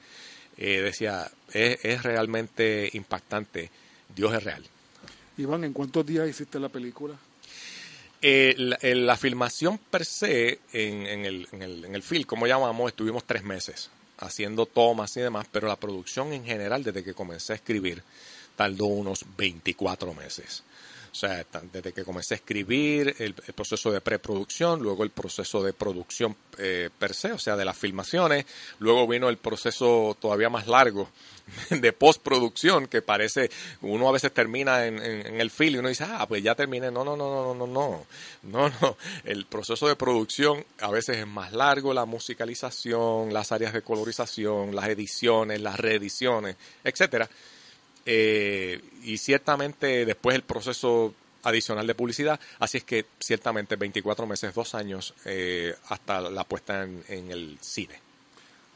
eh, 0.56 0.80
decía, 0.80 1.30
es, 1.52 1.84
es 1.84 2.02
realmente 2.02 2.90
impactante. 2.92 3.70
Dios 4.14 4.34
es 4.34 4.44
real. 4.44 4.64
Iván, 5.38 5.64
¿en 5.64 5.72
cuántos 5.72 6.04
días 6.04 6.28
hiciste 6.28 6.60
la 6.60 6.68
película? 6.68 7.16
Eh, 8.24 8.54
la, 8.56 8.78
la, 8.80 9.16
filmación 9.16 9.78
per 9.78 10.04
se, 10.04 10.60
en, 10.72 11.06
en, 11.06 11.24
el, 11.26 11.48
en, 11.50 11.62
el, 11.62 11.84
en 11.84 11.94
el 11.96 12.02
film, 12.04 12.22
como 12.22 12.46
llamamos, 12.46 12.88
estuvimos 12.88 13.24
tres 13.24 13.42
meses 13.42 13.90
haciendo 14.18 14.66
tomas 14.66 15.16
y 15.16 15.20
demás, 15.20 15.46
pero 15.50 15.66
la 15.66 15.76
producción 15.76 16.32
en 16.32 16.44
general, 16.44 16.84
desde 16.84 17.02
que 17.02 17.14
comencé 17.14 17.52
a 17.52 17.56
escribir, 17.56 18.02
tardó 18.56 18.86
unos 18.86 19.24
24 19.36 20.14
meses. 20.14 20.62
O 21.12 21.14
sea, 21.14 21.44
desde 21.70 21.92
que 21.92 22.04
comencé 22.04 22.32
a 22.32 22.36
escribir, 22.36 23.14
el, 23.18 23.34
el 23.46 23.52
proceso 23.52 23.92
de 23.92 24.00
preproducción, 24.00 24.80
luego 24.80 25.04
el 25.04 25.10
proceso 25.10 25.62
de 25.62 25.74
producción 25.74 26.34
eh, 26.56 26.88
per 26.98 27.12
se, 27.12 27.32
o 27.32 27.38
sea, 27.38 27.54
de 27.54 27.66
las 27.66 27.76
filmaciones, 27.76 28.46
luego 28.78 29.06
vino 29.06 29.28
el 29.28 29.36
proceso 29.36 30.16
todavía 30.18 30.48
más 30.48 30.66
largo 30.66 31.10
de 31.70 31.92
postproducción, 31.92 32.86
que 32.86 33.02
parece, 33.02 33.50
uno 33.82 34.08
a 34.08 34.12
veces 34.12 34.32
termina 34.32 34.86
en, 34.86 34.98
en, 34.98 35.38
el 35.38 35.50
film 35.50 35.76
y 35.76 35.78
uno 35.80 35.88
dice, 35.90 36.04
ah, 36.08 36.24
pues 36.26 36.42
ya 36.42 36.54
terminé. 36.54 36.90
No, 36.90 37.04
no, 37.04 37.14
no, 37.14 37.54
no, 37.54 37.54
no, 37.54 37.66
no, 37.66 38.06
no, 38.44 38.68
no. 38.80 38.96
El 39.24 39.44
proceso 39.44 39.88
de 39.88 39.96
producción 39.96 40.64
a 40.80 40.90
veces 40.90 41.18
es 41.18 41.26
más 41.26 41.52
largo, 41.52 41.92
la 41.92 42.06
musicalización, 42.06 43.34
las 43.34 43.52
áreas 43.52 43.74
de 43.74 43.82
colorización, 43.82 44.74
las 44.74 44.88
ediciones, 44.88 45.60
las 45.60 45.78
reediciones, 45.78 46.56
etcétera. 46.82 47.28
Eh, 48.04 48.80
y 49.04 49.18
ciertamente 49.18 50.04
después 50.04 50.36
el 50.36 50.42
proceso 50.42 51.14
adicional 51.44 51.86
de 51.86 51.94
publicidad, 51.94 52.38
así 52.58 52.78
es 52.78 52.84
que 52.84 53.06
ciertamente 53.18 53.76
24 53.76 54.26
meses, 54.26 54.54
dos 54.54 54.74
años 54.74 55.14
eh, 55.24 55.74
hasta 55.88 56.20
la 56.20 56.44
puesta 56.44 56.84
en, 56.84 57.02
en, 57.08 57.30
el 57.30 57.58
cine. 57.60 57.94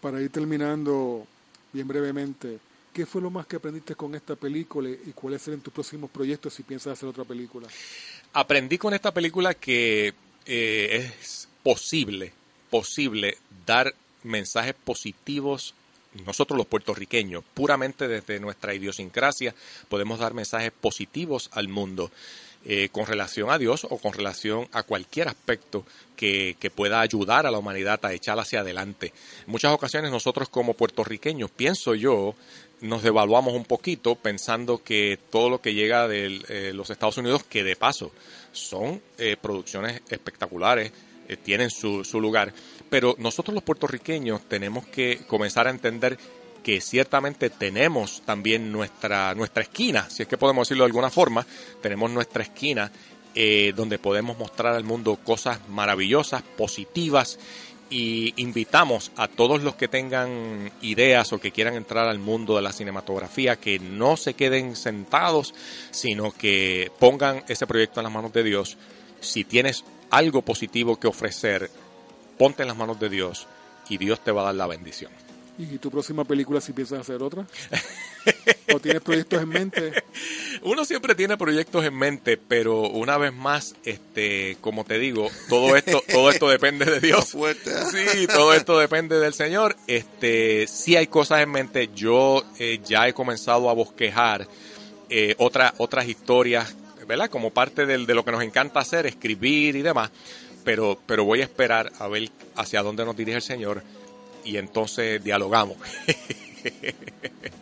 Para 0.01 0.21
ir 0.21 0.31
terminando 0.31 1.27
bien 1.73 1.87
brevemente, 1.87 2.59
¿qué 2.93 3.07
fue 3.07 3.23
lo 3.23 3.31
más 3.31 3.47
que 3.47 3.57
aprendiste 3.57 3.95
con 3.95 4.15
esta 4.15 4.35
película 4.37 4.89
y 4.89 5.13
cuáles 5.13 5.43
serán 5.43 5.61
tus 5.61 5.73
próximos 5.73 6.11
proyectos 6.11 6.55
si 6.55 6.63
piensas 6.63 6.95
hacer 6.95 7.09
otra 7.09 7.25
película? 7.25 7.69
Aprendí 8.33 8.79
con 8.79 8.95
esta 8.95 9.13
película 9.13 9.55
que 9.55 10.15
eh, 10.45 11.13
es 11.21 11.49
posible, 11.63 12.33
posible 12.71 13.39
dar 13.65 13.95
mensajes 14.23 14.75
positivos 14.75 15.75
nosotros 16.25 16.57
los 16.57 16.67
puertorriqueños, 16.67 17.45
puramente 17.55 18.09
desde 18.09 18.41
nuestra 18.41 18.75
idiosincrasia, 18.75 19.55
podemos 19.89 20.19
dar 20.19 20.35
mensajes 20.35 20.73
positivos 20.73 21.51
al 21.53 21.69
mundo 21.69 22.11
eh, 22.69 22.89
con 22.91 23.07
relación 23.07 23.51
a 23.51 23.59
Dios 23.59 23.87
o 23.89 23.99
con 23.99 24.13
relación 24.13 24.67
a 24.73 24.83
cualquier 24.83 25.29
aspecto 25.29 25.85
que, 26.17 26.57
que, 26.59 26.69
pueda 26.69 27.01
ayudar 27.01 27.47
a 27.47 27.51
la 27.53 27.59
humanidad 27.59 28.05
a 28.05 28.13
echar 28.13 28.41
hacia 28.41 28.61
adelante. 28.61 29.13
En 29.47 29.53
muchas 29.53 29.73
ocasiones 29.73 30.11
nosotros 30.11 30.49
como 30.49 30.75
puertorriqueños, 30.75 31.51
pienso 31.51 31.95
yo, 31.95 32.35
nos 32.81 33.03
devaluamos 33.03 33.55
un 33.55 33.65
poquito 33.65 34.17
pensando 34.17 34.83
que 34.83 35.19
todo 35.31 35.49
lo 35.49 35.61
que 35.61 35.75
llega 35.75 36.09
de 36.09 36.41
eh, 36.49 36.73
los 36.75 36.91
Estados 36.91 37.17
Unidos, 37.19 37.45
que 37.45 37.63
de 37.63 37.77
paso 37.77 38.11
son 38.53 39.01
eh, 39.19 39.37
producciones 39.41 40.03
espectaculares, 40.09 40.93
eh, 41.29 41.37
tienen 41.37 41.71
su, 41.71 42.05
su 42.05 42.21
lugar, 42.21 42.53
pero 42.89 43.15
nosotros 43.19 43.55
los 43.55 43.65
puertorriqueños 43.65 44.43
tenemos 44.49 44.87
que 44.87 45.21
comenzar 45.27 45.67
a 45.67 45.71
entender 45.71 46.19
que 46.63 46.81
ciertamente 46.81 47.49
tenemos 47.49 48.23
también 48.25 48.73
nuestra, 48.73 49.35
nuestra 49.35 49.63
esquina, 49.63 50.11
si 50.11 50.23
es 50.23 50.29
que 50.29 50.37
podemos 50.37 50.67
decirlo 50.67 50.85
de 50.85 50.89
alguna 50.89 51.11
forma, 51.11 51.47
tenemos 51.81 52.11
nuestra 52.11 52.43
esquina 52.43 52.91
eh, 53.37 53.73
donde 53.77 53.99
podemos 53.99 54.39
mostrar 54.39 54.75
al 54.75 54.83
mundo 54.83 55.17
cosas 55.23 55.61
maravillosas, 55.69 56.43
positivas, 56.43 57.39
y 57.89 58.35
invitamos 58.37 59.13
a 59.17 59.29
todos 59.29 59.63
los 59.63 59.77
que 59.77 59.89
tengan 59.89 60.73
ideas 60.83 61.33
o 61.33 61.39
que 61.39 61.53
quieran 61.53 61.75
entrar 61.75 62.09
al 62.09 62.19
mundo 62.19 62.57
de 62.57 62.63
la 62.63 62.73
cinematografía 62.73 63.57
que 63.57 63.79
no 63.79 64.17
se 64.17 64.35
queden 64.35 64.75
sentados, 64.75 65.55
sino 65.91 66.33
que 66.33 66.91
pongan 66.99 67.45
ese 67.49 67.67
proyecto 67.67 68.01
en 68.01 68.05
las 68.05 68.13
manos 68.13 68.33
de 68.33 68.43
Dios. 68.43 68.77
Si 69.21 69.45
tienes 69.45 69.85
algo 70.11 70.43
positivo 70.43 70.99
que 70.99 71.07
ofrecer, 71.07 71.71
ponte 72.39 72.63
en 72.63 72.69
las 72.69 72.77
manos 72.77 72.99
de 73.01 73.09
Dios 73.09 73.47
y 73.89 73.99
Dios 73.99 74.23
te 74.23 74.31
va 74.33 74.43
a 74.43 74.45
dar 74.47 74.55
la 74.55 74.67
bendición. 74.67 75.11
¿Y 75.59 75.79
tu 75.79 75.91
próxima 75.91 76.23
película 76.25 76.61
si 76.61 76.73
piensas 76.75 77.01
hacer 77.01 77.23
otra? 77.23 77.47
¿O 78.75 78.79
tienes 78.81 79.01
proyectos 79.01 79.41
en 79.43 79.49
mente? 79.49 79.93
Uno 80.63 80.85
siempre 80.85 81.15
tiene 81.15 81.37
proyectos 81.39 81.85
en 81.85 81.95
mente, 81.95 82.37
pero 82.37 82.81
una 82.83 83.17
vez 83.17 83.33
más, 83.33 83.75
este, 83.85 84.59
como 84.61 84.85
te 84.85 84.99
digo, 84.99 85.29
todo 85.49 85.75
esto, 85.77 86.03
todo 86.13 86.31
esto 86.31 86.49
depende 86.49 86.85
de 86.85 87.01
Dios. 87.01 87.35
¿ah? 87.37 87.55
Sí, 87.91 88.27
todo 88.27 88.53
esto 88.53 88.79
depende 88.79 89.19
del 89.19 89.33
Señor. 89.33 89.77
Este, 89.87 90.67
sí 90.67 90.97
hay 90.97 91.07
cosas 91.07 91.41
en 91.41 91.51
mente. 91.53 91.89
Yo 91.95 92.45
eh, 92.59 92.81
ya 92.85 93.07
he 93.09 93.15
comenzado 93.15 93.71
a 93.71 93.75
bosquejar 93.75 94.47
eh, 95.09 95.37
otra- 95.39 95.73
otras 95.79 96.07
historias, 96.09 96.75
¿verdad? 97.07 97.31
Como 97.31 97.51
parte 97.51 97.87
del- 97.87 98.07
de 98.07 98.15
lo 98.15 98.25
que 98.25 98.33
nos 98.33 98.43
encanta 98.43 98.81
hacer, 98.81 99.07
escribir 99.07 99.77
y 99.77 99.83
demás. 99.83 100.11
Pero, 100.65 100.99
pero 101.07 101.25
voy 101.25 101.41
a 101.41 101.45
esperar 101.45 101.93
a 101.99 102.09
ver 102.09 102.29
hacia 102.57 102.83
dónde 102.83 103.05
nos 103.05 103.17
dirige 103.17 103.37
el 103.37 103.43
Señor 103.43 103.83
y 104.45 104.57
entonces 104.57 105.23
dialogamos. 105.23 105.77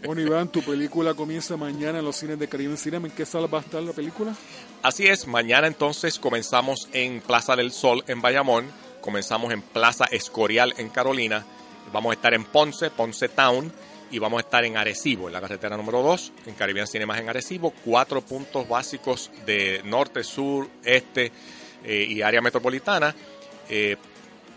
Bueno, 0.04 0.22
Iván, 0.22 0.48
tu 0.48 0.62
película 0.62 1.14
comienza 1.14 1.56
mañana 1.56 1.98
en 1.98 2.04
los 2.04 2.16
cines 2.16 2.38
de 2.38 2.48
Caribe 2.48 2.76
Cinema. 2.76 3.06
¿En 3.06 3.12
qué 3.14 3.26
sala 3.26 3.46
va 3.46 3.58
a 3.58 3.60
estar 3.62 3.82
la 3.82 3.92
película? 3.92 4.34
Así 4.82 5.06
es, 5.06 5.26
mañana 5.26 5.66
entonces 5.66 6.18
comenzamos 6.18 6.88
en 6.92 7.20
Plaza 7.20 7.56
del 7.56 7.72
Sol 7.72 8.04
en 8.06 8.20
Bayamón, 8.22 8.66
comenzamos 9.00 9.52
en 9.52 9.62
Plaza 9.62 10.04
Escorial 10.10 10.74
en 10.78 10.88
Carolina, 10.90 11.44
vamos 11.92 12.10
a 12.10 12.14
estar 12.14 12.32
en 12.34 12.44
Ponce, 12.44 12.90
Ponce 12.90 13.28
Town, 13.28 13.72
y 14.14 14.20
vamos 14.20 14.38
a 14.38 14.40
estar 14.42 14.64
en 14.64 14.76
Arecibo, 14.76 15.26
en 15.26 15.32
la 15.32 15.40
carretera 15.40 15.76
número 15.76 16.00
2, 16.00 16.32
en 16.46 16.54
Caribbean 16.54 16.86
Cinemas 16.86 17.18
en 17.18 17.28
Arecibo, 17.28 17.72
cuatro 17.84 18.20
puntos 18.20 18.68
básicos 18.68 19.28
de 19.44 19.82
norte, 19.84 20.22
sur, 20.22 20.68
este 20.84 21.32
eh, 21.82 22.06
y 22.08 22.22
área 22.22 22.40
metropolitana, 22.40 23.12
eh, 23.68 23.96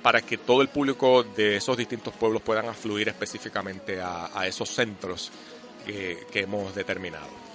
para 0.03 0.21
que 0.21 0.37
todo 0.37 0.61
el 0.61 0.67
público 0.67 1.23
de 1.23 1.55
esos 1.55 1.75
distintos 1.75 2.13
pueblos 2.13 2.43
puedan 2.43 2.69
afluir 2.69 3.09
específicamente 3.09 3.99
a, 3.99 4.45
esos 4.45 4.69
centros 4.69 5.31
que 5.87 6.39
hemos 6.39 6.75
determinado. 6.75 7.46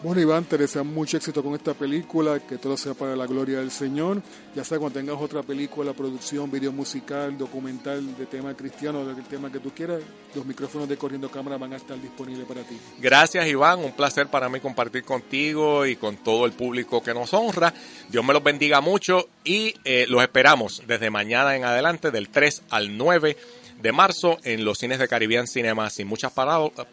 Bueno, 0.00 0.20
Iván, 0.20 0.44
te 0.44 0.56
deseamos 0.56 0.94
mucho 0.94 1.16
éxito 1.16 1.42
con 1.42 1.54
esta 1.54 1.74
película, 1.74 2.38
que 2.38 2.56
todo 2.56 2.76
sea 2.76 2.94
para 2.94 3.16
la 3.16 3.26
gloria 3.26 3.58
del 3.58 3.72
Señor. 3.72 4.22
Ya 4.54 4.62
sea 4.62 4.78
cuando 4.78 4.96
tengas 5.00 5.16
otra 5.20 5.42
película, 5.42 5.92
producción, 5.92 6.48
video 6.52 6.70
musical, 6.70 7.36
documental 7.36 8.16
de 8.16 8.26
tema 8.26 8.54
cristiano, 8.54 9.04
del 9.04 9.24
tema 9.24 9.50
que 9.50 9.58
tú 9.58 9.72
quieras, 9.74 10.00
los 10.36 10.46
micrófonos 10.46 10.88
de 10.88 10.96
Corriendo 10.96 11.28
Cámara 11.28 11.58
van 11.58 11.72
a 11.72 11.78
estar 11.78 12.00
disponibles 12.00 12.46
para 12.46 12.62
ti. 12.62 12.78
Gracias 13.00 13.48
Iván, 13.48 13.80
un 13.80 13.90
placer 13.90 14.28
para 14.28 14.48
mí 14.48 14.60
compartir 14.60 15.02
contigo 15.02 15.84
y 15.84 15.96
con 15.96 16.18
todo 16.18 16.46
el 16.46 16.52
público 16.52 17.02
que 17.02 17.12
nos 17.12 17.34
honra. 17.34 17.74
Dios 18.08 18.24
me 18.24 18.32
los 18.32 18.44
bendiga 18.44 18.80
mucho 18.80 19.28
y 19.42 19.74
eh, 19.84 20.06
los 20.08 20.22
esperamos 20.22 20.80
desde 20.86 21.10
mañana 21.10 21.56
en 21.56 21.64
adelante 21.64 22.12
del 22.12 22.28
3 22.28 22.62
al 22.70 22.96
9 22.96 23.36
de 23.82 23.92
marzo 23.92 24.38
en 24.44 24.64
los 24.64 24.78
cines 24.78 25.00
de 25.00 25.08
Caribbean 25.08 25.48
Cinema 25.48 25.90
sin 25.90 26.06
muchas 26.06 26.32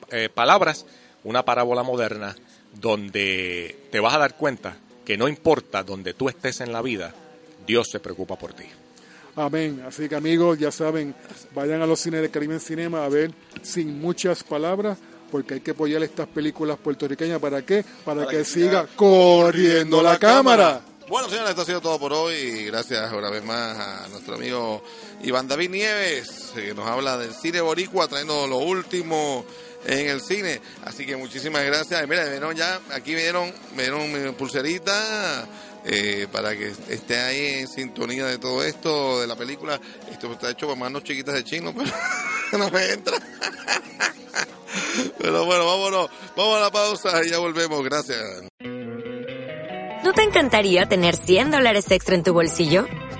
eh, 0.09 0.29
palabras, 0.33 0.87
una 1.23 1.45
parábola 1.45 1.83
moderna 1.83 2.35
donde 2.79 3.87
te 3.91 3.99
vas 3.99 4.13
a 4.13 4.19
dar 4.19 4.37
cuenta 4.37 4.77
que 5.03 5.17
no 5.17 5.27
importa 5.27 5.83
donde 5.83 6.13
tú 6.13 6.29
estés 6.29 6.61
en 6.61 6.71
la 6.71 6.81
vida, 6.81 7.13
Dios 7.65 7.89
se 7.89 7.99
preocupa 7.99 8.37
por 8.37 8.53
ti. 8.53 8.65
Amén. 9.35 9.83
Así 9.85 10.07
que 10.07 10.15
amigos, 10.15 10.57
ya 10.57 10.71
saben, 10.71 11.13
vayan 11.53 11.81
a 11.81 11.85
los 11.85 11.99
cines 11.99 12.21
de 12.21 12.29
Caribe 12.29 12.59
Cinema 12.59 13.03
a 13.03 13.09
ver 13.09 13.31
sin 13.61 13.99
muchas 13.99 14.43
palabras, 14.43 14.97
porque 15.29 15.55
hay 15.55 15.59
que 15.59 15.71
apoyar 15.71 16.01
estas 16.03 16.27
películas 16.27 16.77
puertorriqueñas. 16.77 17.39
¿Para 17.39 17.65
qué? 17.65 17.83
Para, 18.05 18.21
Para 18.21 18.31
que, 18.31 18.37
que 18.37 18.45
siga 18.45 18.87
corriendo 18.95 20.01
la 20.01 20.17
cámara. 20.17 20.81
Bueno, 21.07 21.29
señores, 21.29 21.51
esto 21.51 21.61
ha 21.61 21.65
sido 21.65 21.81
todo 21.81 21.99
por 21.99 22.13
hoy. 22.13 22.35
y 22.35 22.65
Gracias 22.65 23.11
una 23.13 23.29
vez 23.29 23.43
más 23.43 23.77
a 23.77 24.07
nuestro 24.07 24.35
amigo 24.35 24.83
Iván 25.23 25.47
David 25.47 25.69
Nieves, 25.69 26.51
que 26.55 26.73
nos 26.73 26.87
habla 26.87 27.17
del 27.17 27.33
cine 27.33 27.61
boricua, 27.61 28.07
trayendo 28.07 28.47
lo 28.47 28.57
último 28.57 29.45
en 29.85 30.07
el 30.07 30.21
cine. 30.21 30.61
Así 30.83 31.05
que 31.05 31.15
muchísimas 31.15 31.63
gracias. 31.65 32.07
Mira, 32.07 32.23
me 32.25 32.31
dieron 32.31 32.55
ya, 32.55 32.79
aquí 32.91 33.13
me 33.13 33.21
dieron, 33.21 33.53
me 33.75 33.89
mi 33.89 34.31
pulserita 34.31 35.47
eh, 35.85 36.27
para 36.31 36.55
que 36.55 36.73
esté 36.89 37.19
ahí 37.19 37.59
en 37.59 37.67
sintonía 37.67 38.25
de 38.25 38.37
todo 38.37 38.63
esto, 38.63 39.21
de 39.21 39.27
la 39.27 39.35
película. 39.35 39.79
Esto 40.11 40.31
está 40.31 40.49
hecho 40.49 40.67
por 40.67 40.77
manos 40.77 41.03
chiquitas 41.03 41.35
de 41.35 41.43
chino, 41.43 41.73
pero 41.75 41.89
no 42.57 42.69
me 42.71 42.89
entra. 42.89 43.17
Pero 45.19 45.45
bueno, 45.45 45.65
vámonos, 45.65 46.09
vamos 46.35 46.57
a 46.57 46.59
la 46.61 46.71
pausa 46.71 47.23
y 47.23 47.29
ya 47.29 47.37
volvemos. 47.37 47.83
Gracias. 47.83 48.19
¿No 50.03 50.13
te 50.13 50.23
encantaría 50.23 50.87
tener 50.87 51.15
100 51.15 51.51
dólares 51.51 51.89
extra 51.89 52.15
en 52.15 52.23
tu 52.23 52.33
bolsillo? 52.33 52.87